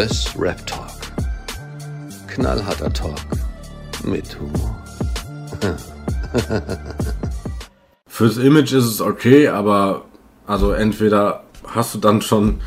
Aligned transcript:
Wes 0.00 0.34
Rap 0.34 0.66
Talk. 0.66 1.12
Knallharter 2.26 2.90
Talk 2.90 3.18
mit 4.02 4.34
Humor. 4.40 4.74
Fürs 8.06 8.38
Image 8.38 8.72
ist 8.72 8.86
es 8.86 9.02
okay, 9.02 9.48
aber 9.48 10.06
also 10.46 10.72
entweder 10.72 11.44
hast 11.66 11.94
du 11.94 11.98
dann 11.98 12.22
schon 12.22 12.62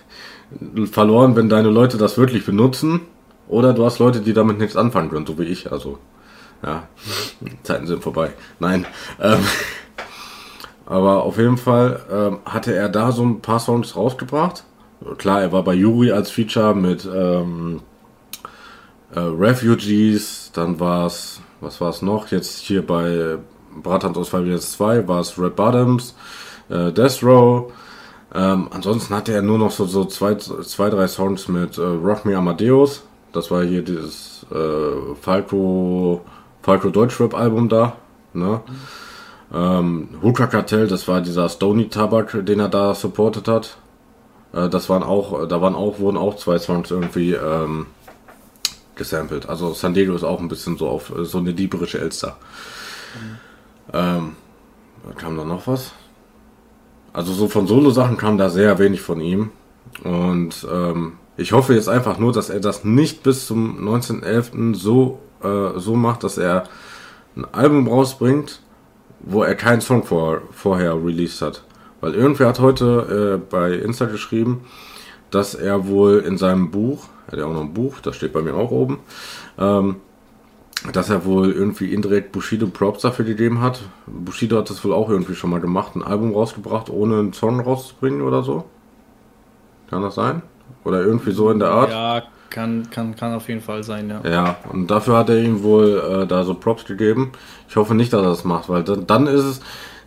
verloren, 0.90 1.36
wenn 1.36 1.50
deine 1.50 1.68
Leute 1.68 1.98
das 1.98 2.16
wirklich 2.16 2.46
benutzen, 2.46 3.02
oder 3.48 3.74
du 3.74 3.84
hast 3.84 3.98
Leute, 3.98 4.20
die 4.20 4.32
damit 4.32 4.58
nichts 4.58 4.78
anfangen 4.78 5.10
können, 5.10 5.26
so 5.26 5.38
wie 5.38 5.44
ich. 5.44 5.70
Also, 5.70 5.98
ja, 6.64 6.84
Zeiten 7.64 7.86
sind 7.86 8.02
vorbei. 8.02 8.32
Nein. 8.60 8.86
Ähm, 9.20 9.40
aber 10.86 11.22
auf 11.22 11.36
jeden 11.36 11.58
Fall 11.58 12.00
ähm, 12.10 12.38
hatte 12.46 12.74
er 12.74 12.88
da 12.88 13.12
so 13.12 13.26
ein 13.26 13.42
paar 13.42 13.60
Songs 13.60 13.94
rausgebracht. 13.94 14.64
Klar, 15.18 15.42
er 15.42 15.52
war 15.52 15.62
bei 15.62 15.74
Yuri 15.74 16.10
als 16.10 16.30
Feature 16.30 16.74
mit 16.74 17.06
ähm, 17.12 17.80
äh, 19.14 19.20
Refugees, 19.20 20.50
dann 20.54 20.80
war 20.80 21.06
es, 21.06 21.40
was 21.60 21.80
war 21.80 21.90
es 21.90 22.02
noch? 22.02 22.28
Jetzt 22.28 22.60
hier 22.60 22.86
bei 22.86 23.38
Brathans 23.82 24.16
aus 24.16 24.30
Five 24.30 24.58
2 24.58 25.06
war 25.06 25.20
es 25.20 25.38
Red 25.38 25.56
Bottoms, 25.56 26.14
äh, 26.68 26.92
Death 26.92 27.22
Row. 27.22 27.72
Ähm, 28.34 28.68
ansonsten 28.70 29.14
hatte 29.14 29.32
er 29.32 29.42
nur 29.42 29.58
noch 29.58 29.70
so, 29.70 29.86
so 29.86 30.04
zwei, 30.04 30.34
zwei, 30.34 30.90
drei 30.90 31.06
Songs 31.06 31.48
mit 31.48 31.78
äh, 31.78 31.82
Rock 31.82 32.24
Me 32.24 32.36
Amadeus. 32.36 33.04
Das 33.32 33.50
war 33.50 33.62
hier 33.64 33.82
dieses 33.82 34.46
äh, 34.50 35.14
Falco, 35.20 36.22
Falco 36.62 36.88
Deutschrap 36.88 37.34
Album 37.34 37.68
da. 37.68 37.96
Ne? 38.32 38.60
Ähm, 39.54 40.08
Hookah 40.22 40.48
Cartel, 40.48 40.88
das 40.88 41.06
war 41.06 41.20
dieser 41.20 41.48
Stony 41.48 41.88
Tabak, 41.88 42.44
den 42.44 42.60
er 42.60 42.68
da 42.68 42.94
supportet 42.94 43.46
hat. 43.48 43.78
Äh, 44.56 44.68
das 44.68 44.88
waren 44.88 45.02
auch, 45.02 45.46
da 45.46 45.60
waren 45.60 45.74
auch, 45.74 45.98
wurden 45.98 46.16
auch 46.16 46.36
zwei 46.36 46.58
Songs 46.58 46.90
irgendwie 46.90 47.32
ähm, 47.34 47.86
gesampelt. 48.94 49.48
Also 49.48 49.72
San 49.74 49.94
Diego 49.94 50.14
ist 50.14 50.24
auch 50.24 50.40
ein 50.40 50.48
bisschen 50.48 50.76
so 50.76 50.88
auf 50.88 51.12
so 51.22 51.38
eine 51.38 51.52
dieberische 51.52 52.00
Elster. 52.00 52.36
Mhm. 53.14 53.36
Ähm, 53.92 54.32
kam 55.16 55.36
da 55.36 55.44
noch 55.44 55.66
was? 55.66 55.92
Also 57.12 57.32
so 57.32 57.48
von 57.48 57.66
Solo-Sachen 57.66 58.16
kam 58.16 58.36
da 58.36 58.50
sehr 58.50 58.78
wenig 58.78 59.00
von 59.00 59.20
ihm. 59.20 59.50
Und 60.02 60.66
ähm, 60.70 61.12
ich 61.36 61.52
hoffe 61.52 61.74
jetzt 61.74 61.88
einfach 61.88 62.18
nur, 62.18 62.32
dass 62.32 62.50
er 62.50 62.60
das 62.60 62.84
nicht 62.84 63.22
bis 63.22 63.46
zum 63.46 63.88
19.11. 63.88 64.74
so, 64.74 65.20
äh, 65.42 65.78
so 65.78 65.94
macht, 65.94 66.24
dass 66.24 66.38
er 66.38 66.64
ein 67.36 67.46
Album 67.52 67.88
rausbringt, 67.88 68.60
wo 69.20 69.42
er 69.42 69.54
keinen 69.54 69.80
Song 69.80 70.04
vor, 70.04 70.42
vorher 70.50 70.94
released 70.94 71.40
hat. 71.42 71.62
Weil 72.00 72.14
irgendwer 72.14 72.48
hat 72.48 72.60
heute 72.60 73.40
äh, 73.40 73.46
bei 73.50 73.72
Insta 73.72 74.06
geschrieben, 74.06 74.64
dass 75.30 75.54
er 75.54 75.86
wohl 75.86 76.18
in 76.18 76.38
seinem 76.38 76.70
Buch, 76.70 77.04
er 77.26 77.32
hat 77.32 77.38
ja 77.40 77.46
auch 77.46 77.52
noch 77.52 77.62
ein 77.62 77.74
Buch, 77.74 78.00
das 78.00 78.16
steht 78.16 78.32
bei 78.32 78.42
mir 78.42 78.54
auch 78.54 78.70
oben, 78.70 78.98
ähm, 79.58 79.96
dass 80.92 81.10
er 81.10 81.24
wohl 81.24 81.52
irgendwie 81.52 81.92
indirekt 81.92 82.32
Bushido 82.32 82.66
Props 82.66 83.02
dafür 83.02 83.24
gegeben 83.24 83.60
hat. 83.60 83.80
Bushido 84.06 84.58
hat 84.58 84.70
das 84.70 84.84
wohl 84.84 84.92
auch 84.92 85.08
irgendwie 85.08 85.34
schon 85.34 85.50
mal 85.50 85.60
gemacht, 85.60 85.96
ein 85.96 86.02
Album 86.02 86.32
rausgebracht, 86.34 86.90
ohne 86.90 87.18
einen 87.18 87.32
Song 87.32 87.60
rauszubringen 87.60 88.22
oder 88.22 88.42
so. 88.42 88.64
Kann 89.90 90.02
das 90.02 90.14
sein? 90.14 90.42
Oder 90.84 91.02
irgendwie 91.02 91.32
so 91.32 91.50
in 91.50 91.58
der 91.58 91.70
Art? 91.70 91.90
Ja, 91.90 92.22
kann, 92.50 92.88
kann, 92.90 93.16
kann 93.16 93.34
auf 93.34 93.48
jeden 93.48 93.60
Fall 93.60 93.82
sein, 93.82 94.08
ja. 94.08 94.20
Ja, 94.28 94.56
und 94.72 94.90
dafür 94.90 95.16
hat 95.16 95.28
er 95.28 95.38
ihm 95.38 95.62
wohl 95.62 96.22
äh, 96.22 96.26
da 96.26 96.44
so 96.44 96.54
Props 96.54 96.84
gegeben. 96.84 97.32
Ich 97.68 97.76
hoffe 97.76 97.94
nicht, 97.94 98.12
dass 98.12 98.22
er 98.22 98.28
das 98.28 98.44
macht, 98.44 98.68
weil 98.68 98.84
dann, 98.84 99.06
dann 99.06 99.26
ist 99.26 99.44
es, 99.44 99.60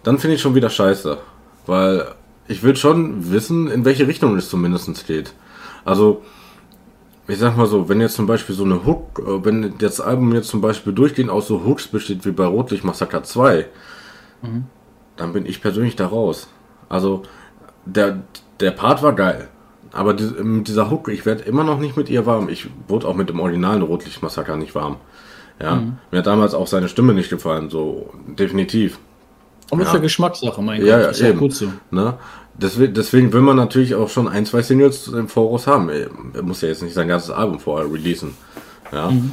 dann 0.03 0.17
finde 0.17 0.35
ich 0.35 0.41
schon 0.41 0.55
wieder 0.55 0.69
scheiße. 0.69 1.17
Weil 1.65 2.07
ich 2.47 2.63
will 2.63 2.75
schon 2.75 3.31
wissen, 3.31 3.69
in 3.69 3.85
welche 3.85 4.07
Richtung 4.07 4.35
es 4.35 4.49
zumindest 4.49 5.07
geht. 5.07 5.33
Also, 5.85 6.23
ich 7.27 7.37
sag 7.37 7.55
mal 7.55 7.67
so, 7.67 7.87
wenn 7.87 8.01
jetzt 8.01 8.15
zum 8.15 8.25
Beispiel 8.25 8.55
so 8.55 8.63
eine 8.63 8.85
Hook, 8.85 9.19
äh, 9.19 9.45
wenn 9.45 9.77
das 9.77 10.01
Album 10.01 10.33
jetzt 10.33 10.49
zum 10.49 10.61
Beispiel 10.61 10.93
durchgehend 10.93 11.29
aus 11.29 11.47
so 11.47 11.63
Hooks 11.63 11.87
besteht 11.87 12.25
wie 12.25 12.31
bei 12.31 12.45
Rotlicht 12.45 12.83
Massaker 12.83 13.23
2, 13.23 13.67
mhm. 14.41 14.65
dann 15.15 15.33
bin 15.33 15.45
ich 15.45 15.61
persönlich 15.61 15.95
da 15.95 16.07
raus. 16.07 16.47
Also, 16.89 17.23
der, 17.85 18.23
der 18.59 18.71
Part 18.71 19.03
war 19.03 19.13
geil. 19.13 19.47
Aber 19.91 20.13
mit 20.13 20.67
dieser 20.67 20.91
Hook, 20.91 21.07
ich 21.09 21.25
werde 21.25 21.43
immer 21.43 21.63
noch 21.63 21.79
nicht 21.79 21.97
mit 21.97 22.09
ihr 22.09 22.25
warm. 22.25 22.49
Ich 22.49 22.67
wurde 22.87 23.07
auch 23.07 23.15
mit 23.15 23.29
dem 23.29 23.39
originalen 23.39 23.81
Rotlicht 23.81 24.21
Massaker 24.21 24.55
nicht 24.55 24.75
warm. 24.75 24.97
Ja, 25.61 25.75
mhm. 25.75 25.97
mir 26.11 26.19
hat 26.19 26.27
damals 26.27 26.53
auch 26.53 26.67
seine 26.67 26.89
Stimme 26.89 27.13
nicht 27.13 27.29
gefallen, 27.29 27.69
so 27.69 28.11
definitiv. 28.27 28.99
Aber 29.71 29.81
ja. 29.81 29.87
ist 29.87 29.93
ja 29.93 29.99
Geschmackssache, 29.99 30.61
mein 30.61 30.85
ja, 30.85 30.97
Gott. 30.97 31.05
Ja, 31.05 31.09
ist 31.11 31.21
ja 31.21 31.31
gut 31.31 31.53
so. 31.53 31.71
Ne? 31.91 32.15
Deswegen, 32.55 32.93
deswegen 32.93 33.31
will 33.33 33.41
man 33.41 33.55
natürlich 33.55 33.95
auch 33.95 34.09
schon 34.09 34.27
ein, 34.27 34.45
zwei 34.45 34.61
Singles 34.61 35.07
im 35.07 35.29
Voraus 35.29 35.67
haben. 35.67 35.89
Er 35.89 36.41
muss 36.41 36.61
ja 36.61 36.67
jetzt 36.67 36.83
nicht 36.83 36.93
sein 36.93 37.07
ganzes 37.07 37.29
Album 37.29 37.59
vorher 37.59 37.91
releasen. 37.91 38.35
Ja. 38.91 39.11
Mhm. 39.11 39.31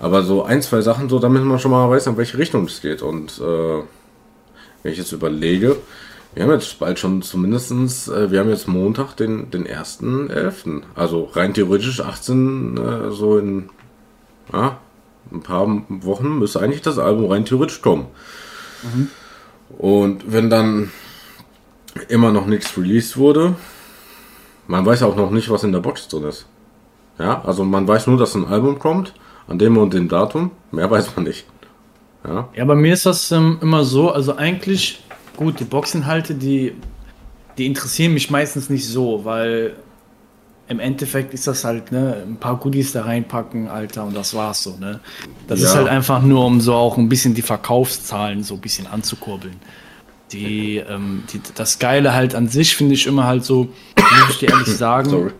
Aber 0.00 0.22
so 0.22 0.44
ein, 0.44 0.62
zwei 0.62 0.80
Sachen, 0.80 1.08
so 1.08 1.18
damit 1.18 1.42
man 1.42 1.58
schon 1.58 1.72
mal 1.72 1.90
weiß, 1.90 2.06
in 2.06 2.16
welche 2.16 2.38
Richtung 2.38 2.66
es 2.66 2.80
geht. 2.80 3.02
Und 3.02 3.38
äh, 3.38 3.82
wenn 4.82 4.92
ich 4.92 4.98
jetzt 4.98 5.12
überlege, 5.12 5.76
wir 6.34 6.44
haben 6.44 6.52
jetzt 6.52 6.78
bald 6.78 7.00
schon 7.00 7.22
zumindestens, 7.22 8.06
äh, 8.06 8.30
wir 8.30 8.38
haben 8.40 8.50
jetzt 8.50 8.68
Montag, 8.68 9.16
den, 9.16 9.50
den 9.50 9.66
1.11. 9.66 10.82
Also 10.94 11.24
rein 11.32 11.52
theoretisch 11.52 12.00
18, 12.00 12.76
äh, 12.76 13.10
so 13.10 13.38
in 13.38 13.70
ja, 14.52 14.78
ein 15.32 15.42
paar 15.42 15.66
Wochen 15.88 16.38
müsste 16.38 16.60
eigentlich 16.60 16.82
das 16.82 16.98
Album 16.98 17.30
rein 17.30 17.44
theoretisch 17.44 17.82
kommen. 17.82 18.06
Mhm. 18.82 19.10
Und 19.76 20.32
wenn 20.32 20.48
dann 20.50 20.90
immer 22.08 22.32
noch 22.32 22.46
nichts 22.46 22.76
released 22.76 23.16
wurde. 23.16 23.56
Man 24.66 24.84
weiß 24.84 25.02
auch 25.02 25.16
noch 25.16 25.30
nicht, 25.30 25.50
was 25.50 25.64
in 25.64 25.72
der 25.72 25.80
Box 25.80 26.08
drin 26.08 26.24
ist. 26.24 26.46
Ja, 27.18 27.42
also 27.44 27.64
man 27.64 27.88
weiß 27.88 28.06
nur, 28.06 28.18
dass 28.18 28.34
ein 28.34 28.46
Album 28.46 28.78
kommt, 28.78 29.14
an 29.48 29.58
dem 29.58 29.76
und 29.76 29.94
dem 29.94 30.08
Datum. 30.08 30.52
Mehr 30.70 30.90
weiß 30.90 31.16
man 31.16 31.24
nicht. 31.24 31.46
Ja, 32.24 32.48
ja 32.54 32.64
bei 32.64 32.74
mir 32.74 32.92
ist 32.92 33.06
das 33.06 33.32
ähm, 33.32 33.58
immer 33.60 33.84
so, 33.84 34.10
also 34.10 34.36
eigentlich, 34.36 35.02
gut, 35.36 35.58
die 35.60 35.64
Boxinhalte, 35.64 36.34
die, 36.34 36.74
die 37.56 37.66
interessieren 37.66 38.14
mich 38.14 38.30
meistens 38.30 38.70
nicht 38.70 38.86
so, 38.86 39.24
weil 39.24 39.76
im 40.68 40.80
Endeffekt 40.80 41.32
ist 41.32 41.46
das 41.46 41.64
halt, 41.64 41.92
ne, 41.92 42.22
ein 42.26 42.36
paar 42.36 42.56
Goodies 42.56 42.92
da 42.92 43.02
reinpacken, 43.02 43.68
Alter, 43.68 44.04
und 44.04 44.14
das 44.14 44.34
war's 44.34 44.62
so, 44.62 44.76
ne. 44.78 45.00
Das 45.46 45.60
ja. 45.60 45.66
ist 45.66 45.74
halt 45.74 45.88
einfach 45.88 46.22
nur, 46.22 46.44
um 46.44 46.60
so 46.60 46.74
auch 46.74 46.98
ein 46.98 47.08
bisschen 47.08 47.34
die 47.34 47.42
Verkaufszahlen 47.42 48.42
so 48.42 48.54
ein 48.54 48.60
bisschen 48.60 48.86
anzukurbeln. 48.86 49.56
Die, 50.32 50.76
ähm, 50.76 51.24
die, 51.32 51.40
das 51.54 51.78
Geile 51.78 52.12
halt 52.12 52.34
an 52.34 52.48
sich 52.48 52.76
finde 52.76 52.94
ich 52.94 53.06
immer 53.06 53.24
halt 53.24 53.44
so, 53.44 53.68
muss 53.96 54.30
ich 54.30 54.38
dir 54.40 54.50
ehrlich 54.50 54.66
sagen, 54.76 55.32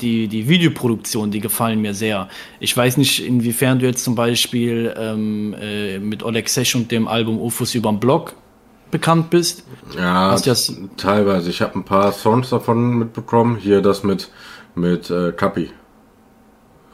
die, 0.00 0.26
die 0.26 0.48
Videoproduktion, 0.48 1.30
die 1.30 1.40
gefallen 1.40 1.80
mir 1.80 1.94
sehr. 1.94 2.28
Ich 2.58 2.76
weiß 2.76 2.96
nicht, 2.96 3.24
inwiefern 3.24 3.78
du 3.78 3.86
jetzt 3.86 4.02
zum 4.02 4.16
Beispiel 4.16 4.92
ähm, 4.96 5.54
äh, 5.60 5.98
mit 6.00 6.24
Oleg 6.24 6.48
Sesh 6.48 6.74
und 6.74 6.90
dem 6.90 7.06
Album 7.06 7.38
UFOs 7.40 7.74
überm 7.74 8.00
Blog 8.00 8.34
bekannt 8.90 9.30
bist. 9.30 9.64
Ja, 9.96 10.36
teilweise. 10.96 11.50
Ich 11.50 11.62
habe 11.62 11.78
ein 11.78 11.84
paar 11.84 12.12
Songs 12.12 12.50
davon 12.50 12.98
mitbekommen. 12.98 13.56
Hier 13.56 13.82
das 13.82 14.02
mit, 14.02 14.30
mit 14.74 15.10
äh, 15.10 15.32
Kapi. 15.32 15.70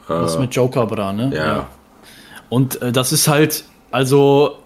Das 0.07 0.35
äh, 0.35 0.39
mit 0.39 0.55
Joker 0.55 0.85
Bra, 0.85 1.13
ne? 1.13 1.31
Ja. 1.33 1.45
ja. 1.45 1.67
Und 2.49 2.81
äh, 2.81 2.91
das 2.91 3.11
ist 3.11 3.27
halt, 3.27 3.65
also 3.91 4.57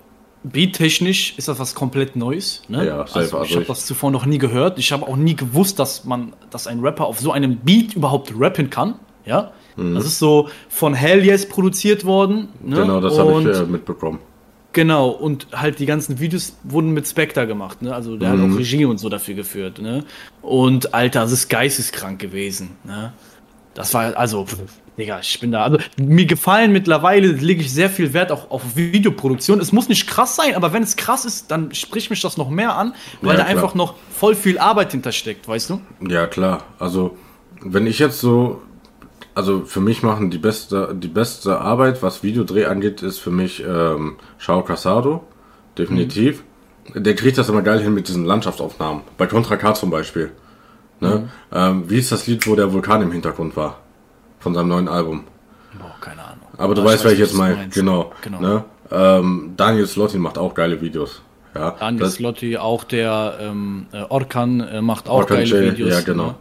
Beat-technisch 0.43 1.35
ist 1.37 1.47
das 1.47 1.59
was 1.59 1.75
komplett 1.75 2.15
Neues. 2.15 2.63
Ne? 2.67 2.87
Ja, 2.87 3.01
also, 3.01 3.19
also 3.19 3.43
ich 3.43 3.55
habe 3.55 3.65
das 3.65 3.85
zuvor 3.85 4.09
noch 4.11 4.25
nie 4.25 4.37
gehört. 4.39 4.79
Ich 4.79 4.91
habe 4.91 5.07
auch 5.07 5.15
nie 5.15 5.35
gewusst, 5.35 5.77
dass 5.77 6.03
man, 6.05 6.33
dass 6.49 6.67
ein 6.67 6.79
Rapper 6.79 7.05
auf 7.05 7.19
so 7.19 7.31
einem 7.31 7.57
Beat 7.57 7.95
überhaupt 7.95 8.33
rappen 8.37 8.69
kann. 8.69 8.95
Ja, 9.23 9.51
mhm. 9.75 9.93
das 9.93 10.05
ist 10.05 10.17
so 10.17 10.49
von 10.69 10.95
Hell 10.95 11.23
Yes 11.23 11.47
produziert 11.47 12.05
worden. 12.05 12.49
Ne? 12.63 12.77
Genau, 12.77 12.99
das 12.99 13.19
habe 13.19 13.39
ich 13.41 13.47
äh, 13.47 13.63
mitbekommen. 13.65 14.19
Genau, 14.73 15.09
und 15.09 15.47
halt 15.53 15.79
die 15.79 15.85
ganzen 15.85 16.19
Videos 16.19 16.55
wurden 16.63 16.91
mit 16.91 17.07
Spectre 17.07 17.45
gemacht, 17.45 17.81
ne? 17.81 17.93
Also 17.93 18.15
der 18.15 18.33
mhm. 18.33 18.41
hat 18.41 18.51
auch 18.51 18.57
Regie 18.57 18.85
und 18.85 18.99
so 18.99 19.09
dafür 19.09 19.35
geführt, 19.35 19.79
ne? 19.79 20.05
Und 20.41 20.93
Alter, 20.93 21.21
das 21.21 21.31
ist 21.31 21.49
geisteskrank 21.49 22.19
gewesen, 22.19 22.71
ne? 22.83 23.13
Das 23.73 23.93
war 23.93 24.15
also 24.17 24.47
Digga, 24.97 25.19
ich 25.21 25.39
bin 25.39 25.51
da. 25.51 25.63
Also, 25.63 25.77
mir 25.97 26.25
gefallen 26.25 26.71
mittlerweile, 26.71 27.27
lege 27.27 27.61
ich 27.61 27.73
sehr 27.73 27.89
viel 27.89 28.13
Wert 28.13 28.31
auch 28.31 28.51
auf 28.51 28.75
Videoproduktion. 28.75 29.59
Es 29.59 29.71
muss 29.71 29.87
nicht 29.87 30.05
krass 30.05 30.35
sein, 30.35 30.55
aber 30.55 30.73
wenn 30.73 30.83
es 30.83 30.95
krass 30.95 31.25
ist, 31.25 31.49
dann 31.49 31.73
spricht 31.73 32.09
mich 32.09 32.21
das 32.21 32.37
noch 32.37 32.49
mehr 32.49 32.75
an, 32.75 32.93
weil 33.21 33.37
ja, 33.37 33.43
da 33.43 33.47
einfach 33.47 33.73
noch 33.73 33.95
voll 34.11 34.35
viel 34.35 34.59
Arbeit 34.59 34.91
hintersteckt, 34.91 35.47
weißt 35.47 35.69
du? 35.69 35.81
Ja, 36.07 36.27
klar. 36.27 36.65
Also, 36.77 37.17
wenn 37.61 37.87
ich 37.87 37.99
jetzt 37.99 38.19
so. 38.19 38.61
Also 39.33 39.61
für 39.65 39.79
mich 39.79 40.03
machen 40.03 40.29
die 40.29 40.37
beste, 40.37 40.93
die 40.93 41.07
beste 41.07 41.59
Arbeit, 41.59 42.03
was 42.03 42.23
Videodreh 42.23 42.65
angeht, 42.65 43.01
ist 43.01 43.19
für 43.19 43.31
mich 43.31 43.63
ähm, 43.65 44.17
Shao 44.37 44.63
Casado. 44.63 45.23
Definitiv. 45.77 46.43
Mhm. 46.93 47.03
Der 47.03 47.15
kriegt 47.15 47.37
das 47.37 47.47
immer 47.47 47.61
geil 47.61 47.79
hin 47.79 47.93
mit 47.93 48.07
diesen 48.07 48.25
Landschaftsaufnahmen. 48.25 49.03
Bei 49.17 49.27
Contra 49.27 49.55
K 49.55 49.73
zum 49.73 49.89
Beispiel. 49.89 50.31
Ne? 50.99 51.29
Mhm. 51.51 51.57
Ähm, 51.57 51.83
wie 51.89 51.99
ist 51.99 52.11
das 52.11 52.27
Lied, 52.27 52.45
wo 52.47 52.55
der 52.55 52.73
Vulkan 52.73 53.01
im 53.01 53.11
Hintergrund 53.11 53.55
war? 53.55 53.77
von 54.41 54.53
seinem 54.53 54.67
neuen 54.67 54.87
Album. 54.87 55.23
Boah, 55.79 55.95
keine 56.01 56.23
Ahnung. 56.23 56.47
Aber 56.57 56.75
du 56.75 56.83
weißt, 56.83 57.05
wer 57.05 57.13
ich 57.13 57.19
jetzt 57.19 57.35
meine. 57.35 57.69
Genau. 57.69 58.11
genau. 58.21 58.41
Ne? 58.41 58.63
Ähm, 58.91 59.53
Daniel 59.55 59.87
Slotti 59.87 60.17
macht 60.17 60.37
auch 60.37 60.53
geile 60.53 60.81
Videos. 60.81 61.21
Ja, 61.55 61.71
Daniel 61.79 62.09
Slotti, 62.09 62.57
auch 62.57 62.83
der 62.83 63.37
ähm, 63.39 63.85
äh, 63.91 64.01
Orkan 64.03 64.59
äh, 64.61 64.81
macht 64.81 65.07
auch 65.07 65.19
Orkan 65.19 65.37
geile 65.37 65.65
J, 65.65 65.73
Videos. 65.73 65.93
Ja, 65.93 66.01
genau. 66.01 66.27
Ne? 66.27 66.35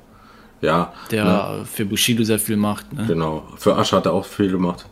Ja. 0.61 0.93
der 1.11 1.25
ne, 1.25 1.65
für 1.65 1.85
Bushido 1.87 2.23
sehr 2.25 2.39
viel 2.39 2.57
macht. 2.57 2.93
Ne? 2.93 3.05
genau. 3.07 3.45
Für 3.57 3.77
Asche 3.77 3.97
hat 3.97 4.07
er 4.07 4.13
auch 4.13 4.25
viel 4.27 4.51
gemacht. 4.51 4.87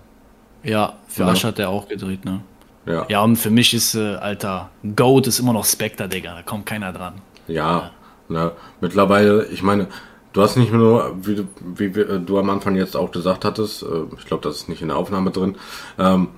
Ja, 0.62 0.94
für 1.08 1.22
Ja. 1.22 1.28
Asch 1.28 1.44
hat 1.44 1.58
er 1.58 1.68
auch 1.68 1.88
gedreht. 1.88 2.24
Ne? 2.24 2.40
Ja. 2.86 3.04
Ja, 3.08 3.22
und 3.22 3.36
für 3.36 3.50
mich 3.50 3.74
ist, 3.74 3.94
äh, 3.94 4.14
Alter, 4.14 4.70
Goat 4.96 5.26
ist 5.26 5.38
immer 5.40 5.52
noch 5.52 5.64
Spectre, 5.66 6.08
Digga. 6.08 6.34
Da 6.34 6.42
kommt 6.42 6.64
keiner 6.66 6.92
dran. 6.92 7.14
Ja, 7.46 7.90
ne, 8.28 8.52
mittlerweile, 8.80 9.46
ich 9.46 9.62
meine, 9.62 9.88
du 10.32 10.40
hast 10.42 10.56
nicht 10.56 10.72
nur, 10.72 11.14
wie, 11.22 11.34
du- 11.36 11.48
wie 11.76 11.94
wir- 11.94 12.08
äh, 12.10 12.20
du 12.20 12.38
am 12.38 12.48
Anfang 12.50 12.74
jetzt 12.76 12.96
auch 12.96 13.10
gesagt 13.10 13.44
hattest, 13.44 13.82
äh, 13.82 13.86
ich 14.18 14.24
glaube, 14.26 14.42
das 14.42 14.56
ist 14.56 14.68
nicht 14.70 14.80
in 14.82 14.88
der 14.88 14.96
Aufnahme 14.96 15.30
drin, 15.32 15.56
ähm, 15.98 16.28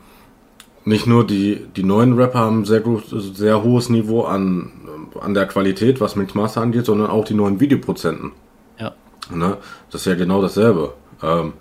nicht 0.84 1.06
nur 1.06 1.26
die, 1.26 1.66
die 1.76 1.82
neuen 1.84 2.14
Rapper 2.18 2.38
haben 2.40 2.64
sehr, 2.64 2.80
gut, 2.80 3.04
sehr 3.08 3.62
hohes 3.62 3.88
Niveau 3.90 4.22
an, 4.24 4.72
an 5.20 5.34
der 5.34 5.46
Qualität, 5.46 6.00
was 6.00 6.16
Mixmaster 6.16 6.60
angeht, 6.62 6.86
sondern 6.86 7.10
auch 7.10 7.24
die 7.24 7.34
neuen 7.34 7.60
Videoprozenten. 7.60 8.32
Ne? 9.30 9.58
Das 9.90 10.02
ist 10.02 10.06
ja 10.06 10.14
genau 10.14 10.42
dasselbe. 10.42 10.94
Ähm, 11.22 11.54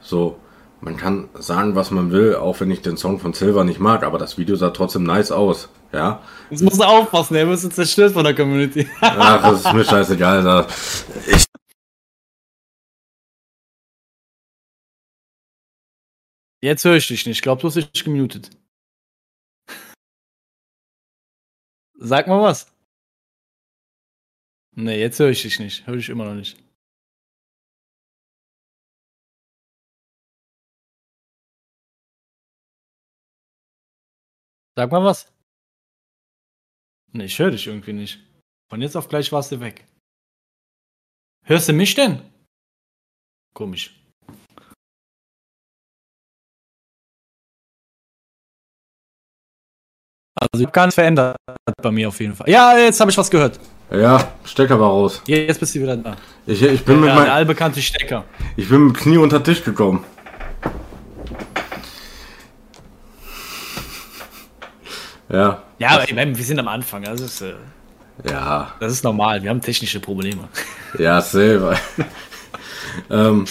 so, 0.00 0.38
man 0.80 0.96
kann 0.96 1.28
sagen, 1.34 1.74
was 1.74 1.90
man 1.90 2.10
will, 2.12 2.36
auch 2.36 2.60
wenn 2.60 2.70
ich 2.70 2.82
den 2.82 2.96
Song 2.96 3.18
von 3.18 3.32
Silver 3.32 3.64
nicht 3.64 3.80
mag, 3.80 4.02
aber 4.02 4.18
das 4.18 4.36
Video 4.38 4.56
sah 4.56 4.70
trotzdem 4.70 5.04
nice 5.04 5.32
aus. 5.32 5.68
Ja, 5.92 6.20
Jetzt 6.50 6.62
musst 6.62 6.80
du 6.80 6.84
aufpassen, 6.84 7.36
er 7.36 7.46
wird 7.48 7.60
zerstört 7.60 8.12
von 8.12 8.24
der 8.24 8.34
Community. 8.34 8.88
Ach, 9.00 9.42
das 9.42 9.64
ist 9.64 9.72
mir 9.72 9.84
scheißegal. 9.84 10.42
Da. 10.42 10.66
Ich 11.26 11.44
Jetzt 16.60 16.84
höre 16.84 16.96
ich 16.96 17.06
dich 17.06 17.26
nicht. 17.26 17.36
Ich 17.36 17.42
glaube, 17.42 17.60
du 17.60 17.68
hast 17.68 17.76
dich 17.76 18.04
gemutet. 18.04 18.50
Sag 21.96 22.26
mal 22.26 22.40
was. 22.42 22.72
Nee, 24.74 24.98
jetzt 24.98 25.18
höre 25.20 25.28
ich 25.30 25.42
dich 25.42 25.60
nicht. 25.60 25.86
Höre 25.86 25.96
ich 25.96 26.08
immer 26.08 26.24
noch 26.24 26.34
nicht. 26.34 26.56
Sag 34.76 34.90
mal 34.90 35.04
was. 35.04 35.32
Nee, 37.12 37.24
ich 37.24 37.38
höre 37.38 37.52
dich 37.52 37.66
irgendwie 37.66 37.92
nicht. 37.92 38.18
Von 38.68 38.82
jetzt 38.82 38.96
auf 38.96 39.08
gleich 39.08 39.30
warst 39.30 39.52
du 39.52 39.60
weg. 39.60 39.84
Hörst 41.44 41.68
du 41.68 41.72
mich 41.72 41.94
denn? 41.94 42.20
Komisch. 43.54 43.94
Also 50.36 50.60
ich 50.60 50.62
habe 50.66 50.72
gar 50.72 50.86
nichts 50.86 50.96
verändert 50.96 51.36
bei 51.80 51.90
mir 51.92 52.08
auf 52.08 52.18
jeden 52.20 52.34
Fall. 52.34 52.48
Ja, 52.48 52.76
jetzt 52.76 53.00
habe 53.00 53.10
ich 53.10 53.16
was 53.16 53.30
gehört. 53.30 53.60
ja, 53.90 54.32
Stecker 54.44 54.78
war 54.80 54.88
raus. 54.88 55.22
Jetzt 55.26 55.60
bist 55.60 55.74
du 55.74 55.80
wieder 55.80 55.96
da. 55.96 56.16
Ich, 56.46 56.60
ich, 56.62 56.84
bin 56.84 57.00
mit 57.00 57.08
Ja, 57.08 57.14
mein, 57.14 57.24
der 57.26 57.34
allbekannte 57.34 57.80
Stecker. 57.80 58.24
ich 58.56 58.68
bin 58.68 58.86
mit 58.86 58.96
dem 58.96 59.00
Knie 59.00 59.18
unter 59.18 59.38
den 59.38 59.44
Tisch 59.44 59.62
gekommen. 59.62 60.04
Ja, 65.34 65.62
Ja, 65.78 65.88
aber 65.90 66.04
ich 66.04 66.14
meine, 66.14 66.36
wir 66.36 66.44
sind 66.44 66.58
am 66.58 66.68
Anfang. 66.68 67.02
Das 67.02 67.20
ist, 67.20 67.40
äh, 67.42 67.54
ja, 68.28 68.72
das 68.80 68.92
ist 68.92 69.04
normal. 69.04 69.42
Wir 69.42 69.50
haben 69.50 69.60
technische 69.60 70.00
Probleme. 70.00 70.48
ja, 70.98 71.20
selber. 71.20 71.76
ähm, 73.10 73.44